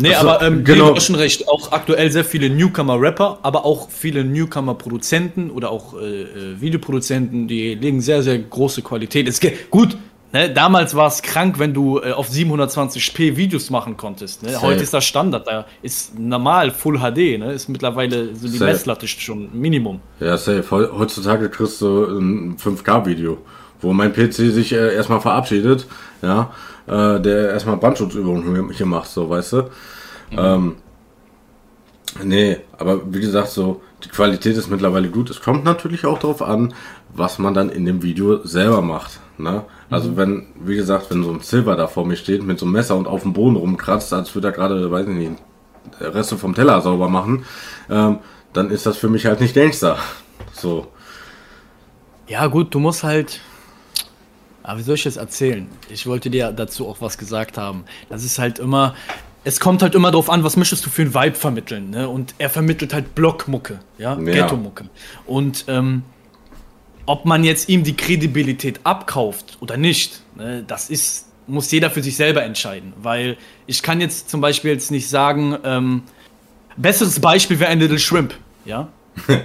Nee, 0.00 0.14
Ach 0.14 0.22
so, 0.22 0.28
aber 0.28 0.46
ähm, 0.46 0.64
genau. 0.64 0.94
du 0.94 1.00
schon 1.00 1.16
recht. 1.16 1.48
Auch 1.48 1.72
aktuell 1.72 2.10
sehr 2.10 2.24
viele 2.24 2.48
Newcomer-Rapper, 2.50 3.40
aber 3.42 3.64
auch 3.64 3.90
viele 3.90 4.24
Newcomer-Produzenten 4.24 5.50
oder 5.50 5.70
auch 5.70 5.94
äh, 5.94 6.22
äh, 6.22 6.60
Videoproduzenten, 6.60 7.48
die 7.48 7.74
legen 7.74 8.00
sehr, 8.00 8.22
sehr 8.22 8.38
große 8.38 8.82
Qualität. 8.82 9.28
Es 9.28 9.40
geht 9.40 9.70
gut. 9.70 9.96
Ne, 10.30 10.50
damals 10.52 10.94
war 10.94 11.06
es 11.08 11.22
krank, 11.22 11.58
wenn 11.58 11.72
du 11.72 12.00
äh, 12.00 12.12
auf 12.12 12.28
720p 12.28 13.36
Videos 13.36 13.70
machen 13.70 13.96
konntest. 13.96 14.42
Ne? 14.42 14.60
Heute 14.60 14.82
ist 14.82 14.92
das 14.92 15.04
Standard. 15.06 15.46
Da 15.46 15.64
ist 15.80 16.18
normal 16.18 16.70
Full 16.70 16.98
HD. 16.98 17.38
Ne? 17.38 17.52
Ist 17.54 17.68
mittlerweile 17.68 18.34
so 18.34 18.46
die 18.46 18.58
Safe. 18.58 18.70
Messlatte 18.72 19.08
schon 19.08 19.48
Minimum. 19.58 20.00
ja, 20.20 20.36
safe. 20.36 20.64
Heu- 20.70 20.88
Heutzutage 20.98 21.48
kriegst 21.48 21.80
du 21.80 22.04
ein 22.18 22.56
5K-Video, 22.58 23.38
wo 23.80 23.94
mein 23.94 24.12
PC 24.12 24.34
sich 24.52 24.72
äh, 24.72 24.94
erstmal 24.94 25.20
verabschiedet, 25.22 25.86
ja, 26.20 26.50
äh, 26.86 27.18
der 27.20 27.50
erstmal 27.52 27.78
Bandschutzübungen 27.78 28.70
hier- 28.72 28.86
macht, 28.86 29.08
so, 29.08 29.30
weißt 29.30 29.52
du. 29.54 29.62
Ähm, 30.32 30.76
nee, 32.22 32.58
aber 32.78 33.00
wie 33.10 33.20
gesagt, 33.20 33.48
so, 33.48 33.80
die 34.04 34.08
Qualität 34.08 34.56
ist 34.56 34.70
mittlerweile 34.70 35.08
gut. 35.08 35.30
Es 35.30 35.40
kommt 35.40 35.64
natürlich 35.64 36.06
auch 36.06 36.18
darauf 36.18 36.42
an, 36.42 36.74
was 37.12 37.38
man 37.38 37.54
dann 37.54 37.68
in 37.68 37.84
dem 37.84 38.02
Video 38.02 38.44
selber 38.46 38.82
macht. 38.82 39.20
Ne? 39.38 39.64
Also 39.90 40.16
wenn, 40.16 40.46
wie 40.60 40.76
gesagt, 40.76 41.10
wenn 41.10 41.22
so 41.22 41.30
ein 41.30 41.40
Silver 41.40 41.76
da 41.76 41.86
vor 41.86 42.06
mir 42.06 42.16
steht 42.16 42.42
mit 42.42 42.58
so 42.58 42.66
einem 42.66 42.74
Messer 42.74 42.96
und 42.96 43.06
auf 43.06 43.22
dem 43.22 43.32
Boden 43.32 43.56
rumkratzt, 43.56 44.12
als 44.12 44.34
würde 44.34 44.48
er 44.48 44.52
gerade, 44.52 44.90
weiß 44.90 45.06
ich 45.08 45.14
nicht, 45.14 45.32
Reste 46.00 46.36
vom 46.36 46.54
Teller 46.54 46.80
sauber 46.80 47.08
machen, 47.08 47.44
ähm, 47.88 48.18
dann 48.52 48.70
ist 48.70 48.86
das 48.86 48.96
für 48.96 49.08
mich 49.08 49.26
halt 49.26 49.40
nicht 49.40 49.54
Gangster. 49.54 49.98
So. 50.52 50.88
Ja, 52.26 52.46
gut, 52.46 52.74
du 52.74 52.78
musst 52.78 53.04
halt. 53.04 53.40
Aber 54.62 54.78
wie 54.78 54.82
soll 54.82 54.96
ich 54.96 55.04
das 55.04 55.16
erzählen? 55.16 55.66
Ich 55.88 56.06
wollte 56.06 56.28
dir 56.28 56.52
dazu 56.52 56.86
auch 56.86 57.00
was 57.00 57.16
gesagt 57.16 57.56
haben. 57.56 57.84
Das 58.10 58.22
ist 58.22 58.38
halt 58.38 58.58
immer. 58.58 58.94
Es 59.48 59.60
kommt 59.60 59.80
halt 59.80 59.94
immer 59.94 60.10
darauf 60.10 60.28
an, 60.28 60.44
was 60.44 60.56
möchtest 60.58 60.84
du 60.84 60.90
für 60.90 61.00
ein 61.02 61.14
Vibe 61.14 61.34
vermitteln. 61.34 61.88
Ne? 61.88 62.06
Und 62.06 62.34
er 62.36 62.50
vermittelt 62.50 62.92
halt 62.92 63.14
Blockmucke, 63.14 63.80
ja, 63.96 64.12
Ja. 64.18 64.20
Ghetto-Mucke. 64.20 64.84
Und 65.26 65.64
ähm, 65.68 66.02
ob 67.06 67.24
man 67.24 67.44
jetzt 67.44 67.70
ihm 67.70 67.82
die 67.82 67.96
Kredibilität 67.96 68.80
abkauft 68.84 69.56
oder 69.60 69.78
nicht, 69.78 70.20
ne, 70.36 70.62
das 70.66 70.90
ist, 70.90 71.28
muss 71.46 71.70
jeder 71.70 71.90
für 71.90 72.02
sich 72.02 72.14
selber 72.16 72.42
entscheiden. 72.42 72.92
Weil 73.02 73.38
ich 73.66 73.82
kann 73.82 74.02
jetzt 74.02 74.28
zum 74.28 74.42
Beispiel 74.42 74.70
jetzt 74.72 74.90
nicht 74.90 75.08
sagen, 75.08 75.56
ähm, 75.64 76.02
besseres 76.76 77.18
Beispiel 77.18 77.58
wäre 77.58 77.70
ein 77.70 77.80
Little 77.80 77.98
Shrimp, 77.98 78.34
ja. 78.66 78.88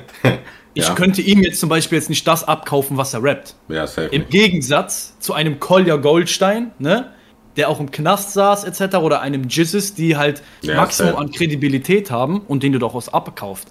Ich 0.75 0.87
Ja. 0.87 0.95
könnte 0.95 1.21
ihm 1.21 1.43
jetzt 1.43 1.59
zum 1.59 1.69
Beispiel 1.69 1.99
jetzt 1.99 2.09
nicht 2.09 2.27
das 2.27 2.43
abkaufen, 2.43 2.97
was 2.97 3.13
er 3.13 3.23
rappt. 3.23 3.55
Ja. 3.69 3.85
Im. 4.11 4.27
Gegensatz 4.29 5.13
zu 5.19 5.33
einem 5.33 5.59
Kolja 5.59 5.95
Goldstein, 5.97 6.71
ne? 6.79 7.11
Der 7.55 7.69
auch 7.69 7.79
im 7.79 7.91
Knast 7.91 8.33
saß, 8.33 8.63
etc. 8.63 8.97
oder 8.97 9.21
einem 9.21 9.47
Jizzes, 9.47 9.93
die 9.93 10.17
halt 10.17 10.41
Ja, 10.61 10.75
Maximum 10.75 11.15
an 11.15 11.31
Kredibilität 11.31 12.09
haben 12.09 12.41
und 12.41 12.63
den 12.63 12.73
du 12.73 12.79
doch 12.79 12.95
aus 12.95 13.13
abkauft. 13.13 13.67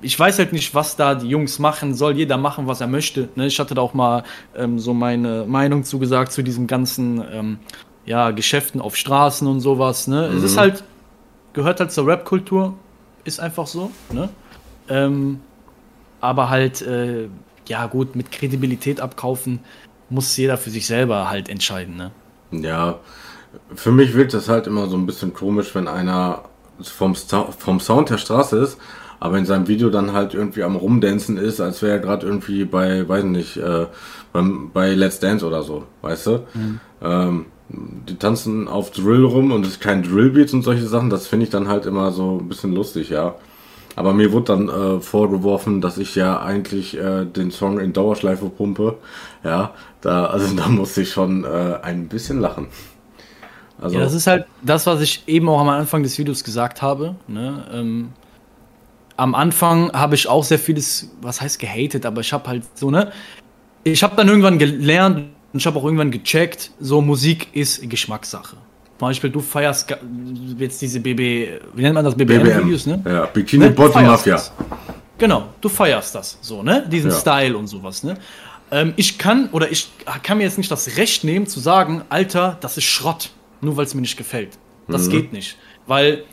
Ich 0.00 0.18
weiß 0.18 0.38
halt 0.38 0.52
nicht, 0.52 0.74
was 0.74 0.94
da 0.94 1.16
die 1.16 1.28
Jungs 1.28 1.58
machen, 1.58 1.94
soll 1.94 2.16
jeder 2.16 2.36
machen, 2.36 2.68
was 2.68 2.80
er 2.80 2.86
möchte. 2.86 3.28
Ne? 3.34 3.46
Ich 3.46 3.58
hatte 3.58 3.74
da 3.74 3.82
auch 3.82 3.94
mal 3.94 4.22
ähm, 4.56 4.78
so 4.78 4.94
meine 4.94 5.44
Meinung 5.48 5.82
zugesagt 5.82 6.30
zu 6.30 6.42
diesen 6.42 6.68
ganzen 6.68 7.24
ähm, 7.32 7.58
ja, 8.06 8.30
Geschäften 8.30 8.80
auf 8.80 8.94
Straßen 8.94 9.48
und 9.48 9.60
sowas. 9.60 10.06
Ne? 10.06 10.26
Es 10.26 10.44
ist 10.44 10.56
halt, 10.56 10.84
gehört 11.52 11.80
halt 11.80 11.90
zur 11.90 12.06
Rap-Kultur, 12.06 12.74
ist 13.24 13.40
einfach 13.40 13.66
so. 13.66 13.90
Ne? 14.12 14.28
Ähm, 14.88 15.40
aber 16.20 16.48
halt, 16.48 16.82
äh, 16.82 17.28
ja 17.68 17.86
gut, 17.86 18.16
mit 18.16 18.32
Kredibilität 18.32 19.00
abkaufen 19.00 19.60
muss 20.10 20.36
jeder 20.36 20.56
für 20.56 20.70
sich 20.70 20.86
selber 20.86 21.28
halt 21.28 21.48
entscheiden, 21.48 21.96
ne? 21.96 22.10
Ja, 22.50 22.98
für 23.74 23.92
mich 23.92 24.14
wirkt 24.14 24.34
das 24.34 24.48
halt 24.48 24.66
immer 24.66 24.86
so 24.88 24.96
ein 24.96 25.06
bisschen 25.06 25.34
komisch, 25.34 25.74
wenn 25.74 25.88
einer 25.88 26.42
vom, 26.82 27.14
vom 27.14 27.80
Sound 27.80 28.10
der 28.10 28.18
Straße 28.18 28.56
ist, 28.58 28.78
aber 29.20 29.38
in 29.38 29.46
seinem 29.46 29.66
Video 29.68 29.90
dann 29.90 30.12
halt 30.12 30.34
irgendwie 30.34 30.62
am 30.62 30.76
Rumdancen 30.76 31.38
ist, 31.38 31.60
als 31.60 31.82
wäre 31.82 31.92
er 31.94 31.98
gerade 31.98 32.26
irgendwie 32.26 32.64
bei, 32.64 33.08
weiß 33.08 33.24
nicht, 33.24 33.56
äh, 33.56 33.86
beim, 34.32 34.70
bei 34.72 34.94
Let's 34.94 35.18
Dance 35.18 35.44
oder 35.44 35.62
so, 35.62 35.84
weißt 36.02 36.26
du? 36.26 36.46
Ähm, 37.02 37.46
die 37.70 38.16
tanzen 38.16 38.68
auf 38.68 38.90
Drill 38.92 39.24
rum 39.24 39.52
und 39.52 39.66
es 39.66 39.72
ist 39.72 39.80
kein 39.80 40.02
Drillbeat 40.02 40.52
und 40.54 40.62
solche 40.62 40.86
Sachen, 40.86 41.10
das 41.10 41.26
finde 41.26 41.44
ich 41.44 41.50
dann 41.50 41.68
halt 41.68 41.84
immer 41.84 42.12
so 42.12 42.38
ein 42.40 42.48
bisschen 42.48 42.74
lustig, 42.74 43.10
ja. 43.10 43.34
Aber 43.98 44.12
mir 44.12 44.30
wurde 44.30 44.44
dann 44.56 44.68
äh, 44.68 45.00
vorgeworfen, 45.00 45.80
dass 45.80 45.98
ich 45.98 46.14
ja 46.14 46.40
eigentlich 46.40 46.96
äh, 46.96 47.24
den 47.24 47.50
Song 47.50 47.80
in 47.80 47.92
Dauerschleife 47.92 48.48
pumpe. 48.48 48.96
Ja, 49.42 49.74
da, 50.02 50.26
also 50.26 50.54
da 50.54 50.68
musste 50.68 51.02
ich 51.02 51.10
schon 51.10 51.42
äh, 51.42 51.78
ein 51.82 52.06
bisschen 52.06 52.40
lachen. 52.40 52.68
Also, 53.80 53.96
Ja, 53.96 54.04
das 54.04 54.14
ist 54.14 54.28
halt 54.28 54.46
das, 54.62 54.86
was 54.86 55.00
ich 55.00 55.24
eben 55.26 55.48
auch 55.48 55.58
am 55.58 55.68
Anfang 55.68 56.04
des 56.04 56.16
Videos 56.16 56.44
gesagt 56.44 56.80
habe. 56.80 57.16
Ne? 57.26 57.64
Ähm, 57.72 58.10
am 59.16 59.34
Anfang 59.34 59.90
habe 59.92 60.14
ich 60.14 60.28
auch 60.28 60.44
sehr 60.44 60.60
vieles, 60.60 61.10
was 61.20 61.40
heißt 61.40 61.58
gehatet, 61.58 62.06
aber 62.06 62.20
ich 62.20 62.32
habe 62.32 62.48
halt 62.48 62.62
so, 62.74 62.92
ne? 62.92 63.10
Ich 63.82 64.04
habe 64.04 64.14
dann 64.14 64.28
irgendwann 64.28 64.60
gelernt 64.60 65.30
und 65.52 65.58
ich 65.58 65.66
habe 65.66 65.76
auch 65.76 65.84
irgendwann 65.84 66.12
gecheckt, 66.12 66.70
so 66.78 67.00
Musik 67.00 67.48
ist 67.52 67.90
Geschmackssache. 67.90 68.58
Beispiel, 68.98 69.30
du 69.30 69.40
feierst 69.40 69.94
jetzt 70.58 70.82
diese 70.82 71.00
BB, 71.00 71.60
wie 71.74 71.82
nennt 71.82 71.94
man 71.94 72.04
das, 72.04 72.14
BBM-Videos, 72.16 72.86
ne? 72.86 73.02
Ja, 73.06 73.26
Bikini 73.26 73.66
Ne? 73.66 73.70
Bottom 73.70 74.04
Mafia. 74.04 74.34
das. 74.34 74.52
Genau, 75.18 75.48
du 75.60 75.68
feierst 75.68 76.14
das 76.14 76.38
so, 76.40 76.62
ne? 76.62 76.86
Diesen 76.90 77.10
Ja. 77.10 77.16
Style 77.16 77.56
und 77.56 77.66
sowas, 77.68 78.02
ne? 78.02 78.16
Ähm, 78.70 78.92
ich 78.96 79.18
kann 79.18 79.48
oder 79.52 79.70
ich 79.70 79.88
kann 80.22 80.38
mir 80.38 80.44
jetzt 80.44 80.58
nicht 80.58 80.70
das 80.70 80.96
Recht 80.96 81.24
nehmen 81.24 81.46
zu 81.46 81.58
sagen, 81.60 82.02
Alter, 82.08 82.58
das 82.60 82.76
ist 82.76 82.84
Schrott, 82.84 83.30
nur 83.60 83.76
weil 83.76 83.84
es 83.86 83.94
mir 83.94 84.00
nicht 84.02 84.16
gefällt. 84.16 84.58
Das 84.88 85.06
Mhm. 85.06 85.10
geht 85.12 85.32
nicht. 85.32 85.56
Weil, 85.86 86.24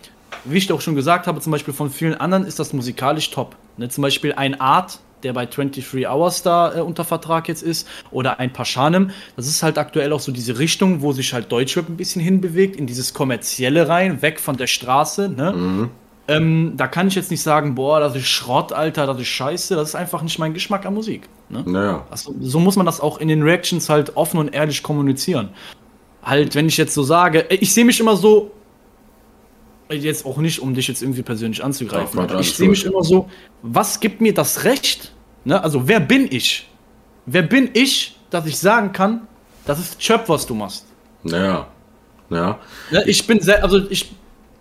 wie 0.43 0.57
ich 0.57 0.72
auch 0.72 0.81
schon 0.81 0.95
gesagt 0.95 1.27
habe, 1.27 1.39
zum 1.39 1.51
Beispiel 1.51 1.74
von 1.74 1.89
vielen 1.89 2.15
anderen 2.15 2.45
ist 2.45 2.60
das 2.60 2.74
musikalisch 2.74 3.31
top. 3.31 3.55
Ne? 3.77 3.89
Zum 3.89 4.01
Beispiel 4.01 4.34
ein 4.34 4.60
Art, 4.60 5.00
der 5.25 5.34
bei 5.34 5.46
23 5.46 6.08
Hours 6.08 6.44
da 6.44 6.77
äh, 6.77 6.82
unter 6.82 7.03
Vertrag 7.03 7.50
jetzt 7.50 7.63
ist, 7.63 7.88
oder 8.12 8.39
ein 8.39 8.53
Paschanem. 8.53 9.10
Das 9.36 9.48
ist 9.48 9.63
halt 9.63 9.77
aktuell 9.77 10.13
auch 10.13 10.20
so 10.22 10.32
diese 10.32 10.58
Richtung, 10.58 11.01
wo 11.01 11.12
sich 11.12 11.34
halt 11.34 11.51
Deutschrap 11.51 11.89
ein 11.89 11.98
bisschen 11.98 12.22
hinbewegt, 12.22 12.77
in 12.77 12.88
dieses 12.88 13.13
Kommerzielle 13.13 13.89
rein, 13.89 14.22
weg 14.22 14.39
von 14.39 14.55
der 14.55 14.67
Straße. 14.67 15.29
Ne? 15.29 15.51
Mhm. 15.51 15.89
Ähm, 16.27 16.74
da 16.75 16.88
kann 16.88 17.08
ich 17.08 17.15
jetzt 17.15 17.29
nicht 17.29 17.41
sagen, 17.41 17.75
boah, 17.75 18.00
das 18.00 18.15
ist 18.15 18.27
Schrott, 18.27 18.72
Alter, 18.72 19.05
das 19.05 19.20
ist 19.20 19.27
scheiße. 19.27 19.75
Das 19.75 19.89
ist 19.89 19.96
einfach 19.96 20.22
nicht 20.22 20.39
mein 20.39 20.53
Geschmack 20.53 20.86
an 20.86 20.94
Musik. 20.94 21.27
Ne? 21.50 21.63
Naja. 21.65 22.05
Also, 22.10 22.34
so 22.39 22.60
muss 22.60 22.75
man 22.75 22.86
das 22.86 23.00
auch 23.00 23.20
in 23.20 23.27
den 23.27 23.44
Reactions 23.44 23.89
halt 23.89 24.15
offen 24.15 24.39
und 24.39 24.53
ehrlich 24.53 24.82
kommunizieren. 24.82 25.50
Halt, 26.24 26.55
wenn 26.55 26.67
ich 26.67 26.77
jetzt 26.77 26.94
so 26.94 27.03
sage, 27.03 27.46
ich 27.50 27.74
sehe 27.74 27.86
mich 27.86 28.00
immer 28.00 28.15
so, 28.15 28.51
jetzt 29.89 30.25
auch 30.25 30.38
nicht, 30.38 30.60
um 30.60 30.74
dich 30.74 30.88
jetzt 30.88 31.01
irgendwie 31.01 31.22
persönlich 31.22 31.63
anzugreifen, 31.63 32.20
Ja, 32.20 32.25
alles 32.27 32.48
ich 32.48 32.55
sehe 32.55 32.70
mich 32.70 32.86
immer 32.86 33.03
so, 33.03 33.29
was 33.62 34.00
gibt 34.00 34.22
mir 34.22 34.34
das 34.34 34.63
Recht? 34.63 35.14
Ne? 35.46 35.64
Also, 35.64 35.88
wer 35.88 36.00
bin 36.00 36.28
ich? 36.30 36.70
Wer 37.25 37.44
bin 37.44 37.70
ich, 37.74 38.18
dass 38.30 38.46
ich 38.46 38.58
sagen 38.58 38.92
kann, 38.92 39.28
das 39.66 39.80
ist 39.80 40.00
Chöp, 40.00 40.28
was 40.28 40.46
du 40.46 40.54
machst? 40.54 40.86
Naja. 41.24 41.68
Ja. 42.30 42.60
Ne? 42.92 43.04
Ich 43.06 43.25
bin 43.25 43.40
sehr, 43.40 43.64
also 43.64 43.90
ich 43.90 44.12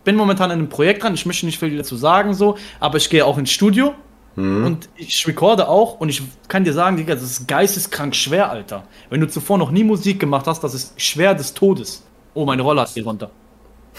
bin 0.05 0.17
momentan 0.17 0.51
in 0.51 0.59
einem 0.59 0.69
Projekt 0.69 1.03
dran, 1.03 1.15
ich 1.15 1.27
möchte 1.27 1.47
nicht 1.47 1.59
viel 1.59 1.77
dazu 1.77 1.97
sagen, 1.97 2.35
so, 2.35 2.57
aber 2.79 2.99
ich 2.99 3.09
gehe 3.09 3.25
auch 3.25 3.39
ins 3.39 3.51
Studio 3.51 3.95
und 4.37 4.89
ich 4.97 5.27
recorde 5.29 5.69
auch 5.69 6.01
und 6.01 6.09
ich 6.09 6.21
kann 6.49 6.65
dir 6.65 6.73
sagen, 6.73 6.97
Digga, 6.97 7.15
das 7.15 7.23
ist 7.23 7.47
geisteskrank 7.47 8.17
schwer, 8.17 8.51
Alter. 8.51 8.83
Wenn 9.09 9.21
du 9.21 9.29
zuvor 9.29 9.59
noch 9.59 9.71
nie 9.71 9.85
Musik 9.85 10.19
gemacht 10.19 10.49
hast, 10.49 10.65
das 10.65 10.75
ist 10.75 11.01
schwer 11.01 11.35
des 11.35 11.55
Todes. 11.55 12.05
Oh, 12.35 12.45
meine 12.45 12.63
Rolle 12.63 12.81
hat 12.81 12.89
hier 12.89 13.05
runter. 13.05 13.31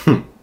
So. 0.05 0.21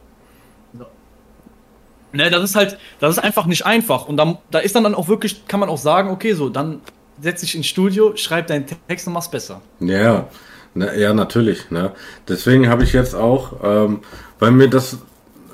Ne, 2.13 2.31
das 2.31 2.45
ist 2.45 2.57
halt, 2.57 2.79
das 3.01 3.17
ist 3.17 3.23
einfach 3.23 3.47
nicht 3.47 3.65
einfach. 3.65 4.07
Und 4.07 4.17
da, 4.17 4.39
da 4.51 4.59
ist 4.59 4.75
dann, 4.75 4.85
dann 4.85 4.95
auch 4.95 5.09
wirklich, 5.09 5.47
kann 5.47 5.61
man 5.61 5.69
auch 5.69 5.79
sagen, 5.79 6.11
okay, 6.11 6.35
so, 6.35 6.49
dann 6.49 6.81
setz 7.21 7.41
dich 7.41 7.55
ins 7.55 7.67
Studio, 7.67 8.17
schreib 8.17 8.49
deinen 8.49 8.67
Text 8.89 9.07
und 9.07 9.15
mach's 9.15 9.31
besser. 9.31 9.61
Ja, 9.81 10.29
na, 10.75 10.95
ja, 10.95 11.15
natürlich. 11.15 11.71
Ne? 11.71 11.93
Deswegen 12.29 12.69
habe 12.69 12.85
ich 12.85 12.93
jetzt 12.93 13.15
auch, 13.15 13.55
ähm, 13.63 14.01
weil 14.39 14.51
mir 14.51 14.69
das 14.69 14.99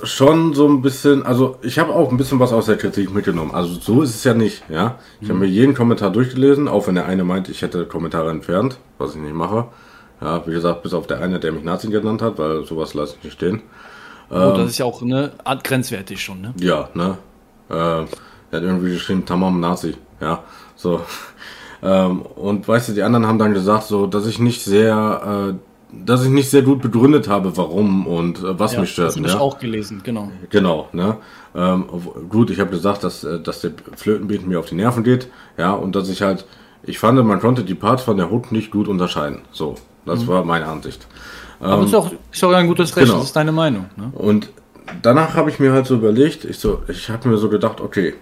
schon 0.03 0.55
so 0.55 0.69
ein 0.69 0.81
bisschen, 0.83 1.25
also 1.25 1.59
ich 1.63 1.79
habe 1.79 1.93
auch 1.93 2.11
ein 2.11 2.17
bisschen 2.17 2.39
was 2.39 2.53
aus 2.53 2.67
der 2.67 2.77
Kritik 2.77 3.13
mitgenommen. 3.13 3.53
Also 3.53 3.75
so 3.75 4.03
ist 4.03 4.15
es 4.15 4.25
ja 4.25 4.35
nicht, 4.35 4.63
ja. 4.69 4.99
Ich 5.21 5.29
habe 5.29 5.41
mir 5.41 5.47
jeden 5.47 5.75
Kommentar 5.75 6.11
durchgelesen, 6.11 6.69
auch 6.69 6.87
wenn 6.87 6.95
der 6.95 7.07
eine 7.07 7.25
meint, 7.25 7.49
ich 7.49 7.63
hätte 7.63 7.85
Kommentare 7.87 8.31
entfernt, 8.31 8.79
was 8.99 9.15
ich 9.15 9.21
nicht 9.21 9.35
mache. 9.35 9.67
Ja, 10.21 10.47
wie 10.47 10.53
gesagt, 10.53 10.83
bis 10.83 10.95
auf 10.95 11.07
der 11.07 11.21
eine, 11.21 11.39
der 11.39 11.53
mich 11.53 11.65
Nazi 11.65 11.89
genannt 11.89 12.23
hat, 12.23 12.39
weil 12.39 12.65
sowas 12.65 12.95
lasse 12.95 13.17
ich 13.19 13.25
nicht 13.25 13.35
stehen. 13.35 13.63
Oh, 14.31 14.55
das 14.57 14.71
ist 14.71 14.79
ja 14.79 14.85
auch 14.85 15.01
ne, 15.03 15.33
grenzwertig 15.63 16.23
schon, 16.23 16.41
ne? 16.41 16.55
Ja, 16.61 16.89
ne? 16.95 17.17
Äh, 17.71 17.75
er 17.75 18.03
hat 18.53 18.63
irgendwie 18.63 18.93
geschrieben, 18.93 19.25
Tamam 19.25 19.61
Nazi, 19.61 19.95
ja, 20.21 20.43
so. 20.77 21.01
Ähm, 21.81 22.23
und 22.23 22.67
weißt 22.67 22.89
du, 22.89 22.93
die 22.93 23.05
anderen 23.05 23.25
haben 23.25 23.39
dann 23.39 23.55
gesagt, 23.55 23.85
so, 23.85 24.09
dass 24.09 24.27
ich 24.27 24.41
nicht 24.41 24.65
sehr, 24.65 25.53
äh, 25.53 25.55
dass 26.05 26.25
ich 26.25 26.31
nicht 26.31 26.51
sehr 26.51 26.63
gut 26.63 26.83
begründet 26.83 27.29
habe, 27.29 27.57
warum 27.57 28.09
und 28.09 28.41
äh, 28.41 28.59
was 28.59 28.73
Ja, 28.73 28.81
mich 28.81 28.91
stört. 28.91 29.11
das 29.11 29.17
habe 29.17 29.29
ich 29.29 29.35
ja? 29.35 29.39
auch 29.39 29.61
gelesen, 29.61 30.01
genau. 30.03 30.33
Genau, 30.51 30.89
ne? 30.93 31.19
Ähm, 31.55 31.85
gut, 32.29 32.51
ich 32.51 32.59
habe 32.59 32.71
gesagt, 32.71 33.05
dass, 33.05 33.23
äh, 33.23 33.39
dass 33.39 33.61
der 33.61 33.71
Flötenbeat 33.95 34.45
mir 34.45 34.59
auf 34.59 34.67
die 34.67 34.75
Nerven 34.75 35.05
geht, 35.05 35.29
ja, 35.57 35.71
und 35.73 35.95
dass 35.95 36.09
ich 36.09 36.21
halt, 36.23 36.47
ich 36.83 36.99
fand, 36.99 37.25
man 37.25 37.39
konnte 37.39 37.63
die 37.63 37.77
Parts 37.77 38.03
von 38.03 38.17
der 38.17 38.29
Hook 38.29 38.51
nicht 38.51 38.73
gut 38.73 38.89
unterscheiden. 38.89 39.43
So, 39.53 39.77
das 40.05 40.27
war 40.27 40.45
meine 40.45 40.67
Ansicht. 40.67 41.07
Aber 41.61 41.85
ist 41.85 41.95
auch, 41.95 42.11
ist 42.33 42.45
auch 42.45 42.53
ein 42.53 42.67
gutes 42.67 42.97
Recht, 42.97 43.07
genau. 43.07 43.19
das 43.19 43.29
ist 43.29 43.37
deine 43.37 43.53
Meinung. 43.53 43.87
Ne? 43.97 44.11
Und 44.15 44.51
danach 45.03 45.35
habe 45.35 45.51
ich 45.51 45.59
mir 45.59 45.73
halt 45.73 45.87
so 45.87 45.95
überlegt, 45.95 46.45
ich 46.45 46.59
so, 46.59 46.83
ich 46.89 47.11
habe 47.11 47.29
mir 47.29 47.37
so 47.39 47.49
gedacht, 47.49 47.81
okay, 47.81 48.15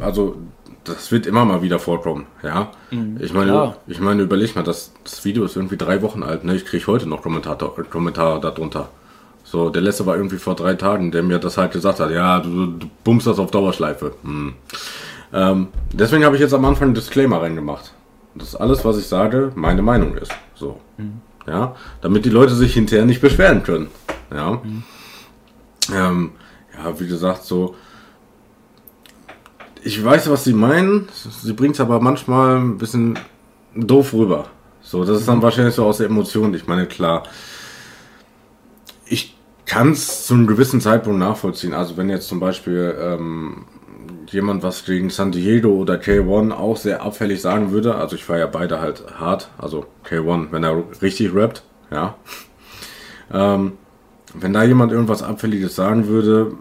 also 0.00 0.36
das 0.84 1.10
wird 1.10 1.26
immer 1.26 1.44
mal 1.44 1.62
wieder 1.62 1.78
vorkommen, 1.78 2.26
ja. 2.42 2.70
ich 3.18 3.32
meine, 3.32 3.52
klar. 3.52 3.76
ich 3.86 4.00
meine, 4.00 4.22
überleg 4.22 4.54
mal, 4.54 4.62
das, 4.62 4.92
das 5.02 5.24
Video 5.24 5.44
ist 5.44 5.56
irgendwie 5.56 5.78
drei 5.78 6.02
Wochen 6.02 6.22
alt, 6.22 6.44
ne? 6.44 6.54
Ich 6.54 6.66
kriege 6.66 6.86
heute 6.86 7.08
noch 7.08 7.22
Kommentar, 7.22 7.56
Kommentare 7.90 8.40
darunter. 8.40 8.88
So, 9.44 9.70
der 9.70 9.82
letzte 9.82 10.04
war 10.04 10.16
irgendwie 10.16 10.38
vor 10.38 10.56
drei 10.56 10.74
Tagen, 10.74 11.10
der 11.10 11.22
mir 11.22 11.38
das 11.38 11.56
halt 11.56 11.72
gesagt 11.72 12.00
hat, 12.00 12.10
ja, 12.10 12.40
du, 12.40 12.66
du 12.66 12.86
bummst 13.02 13.26
das 13.26 13.38
auf 13.38 13.50
Dauerschleife. 13.50 14.12
Hm. 14.22 14.54
Ähm, 15.32 15.68
deswegen 15.92 16.24
habe 16.24 16.36
ich 16.36 16.40
jetzt 16.40 16.54
am 16.54 16.64
Anfang 16.64 16.88
einen 16.88 16.94
Disclaimer 16.94 17.42
reingemacht. 17.42 17.92
Dass 18.34 18.56
alles, 18.56 18.84
was 18.84 18.98
ich 18.98 19.06
sage, 19.06 19.52
meine 19.54 19.82
Meinung 19.82 20.16
ist. 20.16 20.32
So. 20.54 20.80
Ja, 21.46 21.76
damit 22.00 22.24
die 22.24 22.30
Leute 22.30 22.54
sich 22.54 22.74
hinterher 22.74 23.04
nicht 23.04 23.20
beschweren 23.20 23.62
können. 23.62 23.88
Ja. 24.32 24.62
Ähm, 25.92 26.32
ja, 26.76 26.98
wie 26.98 27.06
gesagt, 27.06 27.44
so. 27.44 27.76
Ich 29.82 30.02
weiß, 30.02 30.30
was 30.30 30.44
sie 30.44 30.54
meinen. 30.54 31.08
Sie 31.12 31.52
bringt 31.52 31.74
es 31.74 31.80
aber 31.80 32.00
manchmal 32.00 32.56
ein 32.56 32.78
bisschen 32.78 33.18
doof 33.74 34.14
rüber. 34.14 34.46
So, 34.80 35.04
das 35.04 35.20
ist 35.20 35.28
dann 35.28 35.42
wahrscheinlich 35.42 35.74
so 35.74 35.84
aus 35.84 35.98
der 35.98 36.06
Emotion. 36.06 36.54
Ich 36.54 36.66
meine, 36.66 36.86
klar. 36.86 37.24
Ich 39.06 39.36
kann 39.66 39.92
es 39.92 40.26
zu 40.26 40.34
einem 40.34 40.46
gewissen 40.46 40.80
Zeitpunkt 40.80 41.18
nachvollziehen. 41.18 41.74
Also, 41.74 41.98
wenn 41.98 42.08
jetzt 42.08 42.28
zum 42.28 42.40
Beispiel 42.40 42.96
ähm, 42.98 43.66
jemand 44.32 44.62
was 44.62 44.84
gegen 44.84 45.10
San 45.10 45.32
Diego 45.32 45.70
oder 45.70 45.94
K1 45.94 46.52
auch 46.52 46.76
sehr 46.76 47.02
abfällig 47.02 47.40
sagen 47.40 47.70
würde, 47.70 47.94
also 47.94 48.16
ich 48.16 48.28
war 48.28 48.38
ja 48.38 48.46
beide 48.46 48.80
halt 48.80 49.04
hart, 49.18 49.50
also 49.58 49.86
K1, 50.08 50.48
wenn 50.50 50.64
er 50.64 50.84
richtig 51.02 51.34
rappt, 51.34 51.62
ja. 51.90 52.16
Ähm, 53.32 53.72
wenn 54.34 54.52
da 54.52 54.64
jemand 54.64 54.92
irgendwas 54.92 55.22
Abfälliges 55.22 55.76
sagen 55.76 56.08
würde, 56.08 56.52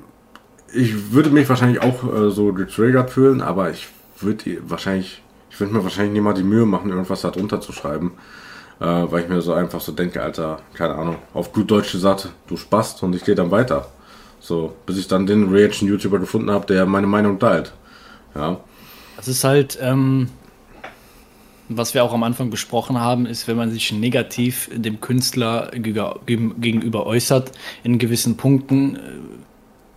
ich 0.74 1.12
würde 1.12 1.30
mich 1.30 1.50
wahrscheinlich 1.50 1.82
auch 1.82 2.04
äh, 2.04 2.30
so 2.32 2.54
getriggert 2.54 3.10
fühlen, 3.10 3.42
aber 3.42 3.70
ich 3.70 3.88
würde 4.20 4.58
wahrscheinlich, 4.68 5.22
ich 5.50 5.60
würde 5.60 5.74
mir 5.74 5.84
wahrscheinlich 5.84 6.14
niemals 6.14 6.38
die 6.38 6.46
Mühe 6.46 6.66
machen, 6.66 6.90
irgendwas 6.90 7.22
da 7.22 7.32
drunter 7.32 7.62
zu 7.62 7.74
schreiben, 7.74 8.14
äh, 8.80 8.86
weil 8.86 9.24
ich 9.24 9.30
mir 9.30 9.42
so 9.42 9.54
einfach 9.54 9.82
so 9.82 9.92
denke, 9.92 10.22
Alter, 10.22 10.60
keine 10.74 10.96
Ahnung, 10.96 11.18
auf 11.34 11.54
gut 11.54 11.70
Deutsch 11.70 11.92
gesagt, 11.92 12.30
du 12.48 12.58
spast 12.58 13.04
und 13.04 13.16
ich 13.16 13.24
gehe 13.24 13.36
dann 13.36 13.52
weiter. 13.52 13.88
So, 14.44 14.76
bis 14.86 14.98
ich 14.98 15.08
dann 15.08 15.26
den 15.26 15.48
Reaction-YouTuber 15.50 16.20
gefunden 16.20 16.52
habe, 16.52 16.66
der 16.66 16.86
meine 16.86 17.08
Meinung 17.08 17.40
teilt. 17.40 17.72
Ja, 18.36 18.60
Das 19.16 19.30
ist 19.30 19.46
halt, 19.46 19.80
ähm, 19.82 20.28
was 21.70 21.94
wir 21.94 22.04
auch 22.04 22.14
am 22.14 22.24
Anfang 22.24 22.50
besprochen 22.50 23.00
haben, 23.00 23.26
ist, 23.26 23.48
wenn 23.48 23.56
man 23.56 23.72
sich 23.72 23.94
negativ 23.94 24.70
dem 24.74 25.00
Künstler 25.00 25.72
gegenüber 25.74 27.06
äußert, 27.06 27.54
in 27.86 28.00
gewissen 28.00 28.36
Punkten, 28.36 28.98
äh, 28.98 29.00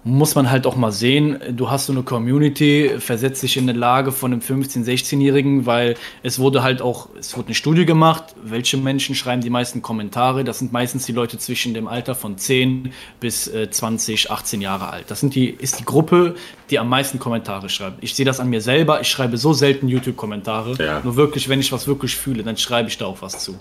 muss 0.06 0.36
man 0.36 0.48
halt 0.52 0.68
auch 0.68 0.76
mal 0.76 0.92
sehen, 0.92 1.40
du 1.50 1.68
hast 1.68 1.86
so 1.86 1.92
eine 1.92 2.04
Community, 2.04 2.92
versetzt 3.00 3.42
dich 3.42 3.56
in 3.56 3.68
eine 3.68 3.76
Lage 3.76 4.12
von 4.12 4.32
einem 4.32 4.40
15-, 4.40 4.84
16-Jährigen, 4.84 5.66
weil 5.66 5.96
es 6.22 6.38
wurde 6.38 6.62
halt 6.62 6.80
auch, 6.80 7.08
es 7.18 7.36
wurde 7.36 7.48
eine 7.48 7.54
Studie 7.56 7.84
gemacht, 7.86 8.22
welche 8.40 8.76
Menschen 8.76 9.16
schreiben 9.16 9.42
die 9.42 9.50
meisten 9.50 9.82
Kommentare, 9.82 10.44
das 10.44 10.60
sind 10.60 10.72
meistens 10.72 11.06
die 11.06 11.12
Leute 11.12 11.38
zwischen 11.38 11.75
dem 11.75 11.88
Alter 11.88 12.14
von 12.14 12.38
10 12.38 12.92
bis 13.18 13.48
äh, 13.48 13.68
20, 13.68 14.30
18 14.30 14.60
Jahre 14.60 14.90
alt. 14.90 15.06
Das 15.10 15.18
sind 15.18 15.34
die, 15.34 15.48
ist 15.50 15.80
die 15.80 15.84
Gruppe, 15.84 16.36
die 16.70 16.78
am 16.78 16.88
meisten 16.88 17.18
Kommentare 17.18 17.68
schreibt. 17.68 18.04
Ich 18.04 18.14
sehe 18.14 18.25
das 18.25 18.38
an 18.38 18.48
mir 18.48 18.60
selber, 18.60 19.00
ich 19.00 19.08
schreibe 19.08 19.36
so 19.38 19.52
selten 19.54 19.88
YouTube-Kommentare, 19.88 20.76
Ja. 20.78 21.00
nur 21.02 21.16
wirklich, 21.16 21.48
wenn 21.48 21.58
ich 21.58 21.72
was 21.72 21.88
wirklich 21.88 22.14
fühle, 22.14 22.44
dann 22.44 22.56
schreibe 22.56 22.88
ich 22.88 22.96
da 22.96 23.06
auch 23.06 23.22
was 23.22 23.40
zu. 23.40 23.58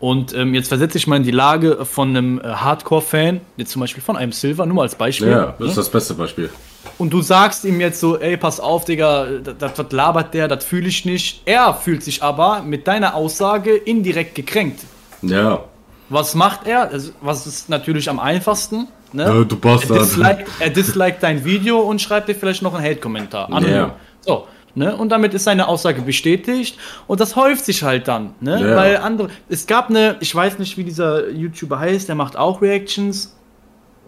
Und 0.00 0.34
ähm, 0.34 0.54
jetzt 0.54 0.68
versetze 0.68 0.98
ich 0.98 1.06
mal 1.06 1.16
in 1.16 1.22
die 1.22 1.30
Lage 1.30 1.84
von 1.84 2.10
einem 2.10 2.40
äh, 2.40 2.44
Hardcore-Fan, 2.44 3.40
jetzt 3.56 3.70
zum 3.70 3.80
Beispiel 3.80 4.02
von 4.02 4.16
einem 4.16 4.32
Silver, 4.32 4.66
nur 4.66 4.76
mal 4.76 4.82
als 4.82 4.94
Beispiel. 4.94 5.28
ja 5.28 5.46
das 5.46 5.58
ne? 5.58 5.66
ist 5.66 5.78
das 5.78 5.90
beste 5.90 6.14
Beispiel. 6.14 6.50
Und 6.98 7.12
du 7.12 7.20
sagst 7.20 7.64
ihm 7.64 7.80
jetzt 7.80 8.00
so, 8.00 8.18
ey, 8.18 8.36
pass 8.36 8.60
auf, 8.60 8.84
Digga, 8.84 9.26
das, 9.58 9.74
das 9.74 9.92
labert 9.92 10.32
der, 10.34 10.48
das 10.48 10.64
fühle 10.64 10.88
ich 10.88 11.04
nicht. 11.04 11.42
Er 11.44 11.74
fühlt 11.74 12.02
sich 12.02 12.22
aber 12.22 12.62
mit 12.62 12.86
deiner 12.86 13.14
Aussage 13.14 13.74
indirekt 13.76 14.34
gekränkt. 14.34 14.80
Ja, 15.22 15.64
Was 16.08 16.34
macht 16.34 16.66
er? 16.66 16.90
Was 17.20 17.46
ist 17.46 17.68
natürlich 17.68 18.08
am 18.08 18.18
einfachsten? 18.18 18.88
Ne? 19.12 19.24
Ja, 19.24 19.44
du 19.44 19.56
Bastard. 19.56 19.98
Er 19.98 20.04
disliked, 20.04 20.48
er 20.60 20.70
disliked 20.70 21.22
dein 21.22 21.44
Video 21.44 21.80
und 21.80 22.00
schreibt 22.00 22.28
dir 22.28 22.34
vielleicht 22.34 22.62
noch 22.62 22.74
einen 22.74 22.84
Hate-Kommentar. 22.84 23.48
Ja. 23.62 23.94
So. 24.20 24.46
Ne? 24.76 24.94
Und 24.94 25.08
damit 25.08 25.32
ist 25.32 25.44
seine 25.44 25.68
Aussage 25.68 26.02
bestätigt. 26.02 26.78
Und 27.06 27.20
das 27.20 27.34
häuft 27.34 27.64
sich 27.64 27.82
halt 27.82 28.08
dann. 28.08 28.34
Ne? 28.40 28.60
Ja. 28.60 28.76
Weil 28.76 28.96
andere. 28.98 29.30
Es 29.48 29.66
gab 29.66 29.88
eine, 29.88 30.16
ich 30.20 30.34
weiß 30.34 30.58
nicht, 30.58 30.76
wie 30.76 30.84
dieser 30.84 31.30
YouTuber 31.30 31.80
heißt, 31.80 32.08
der 32.08 32.14
macht 32.14 32.36
auch 32.36 32.60
Reactions. 32.60 33.34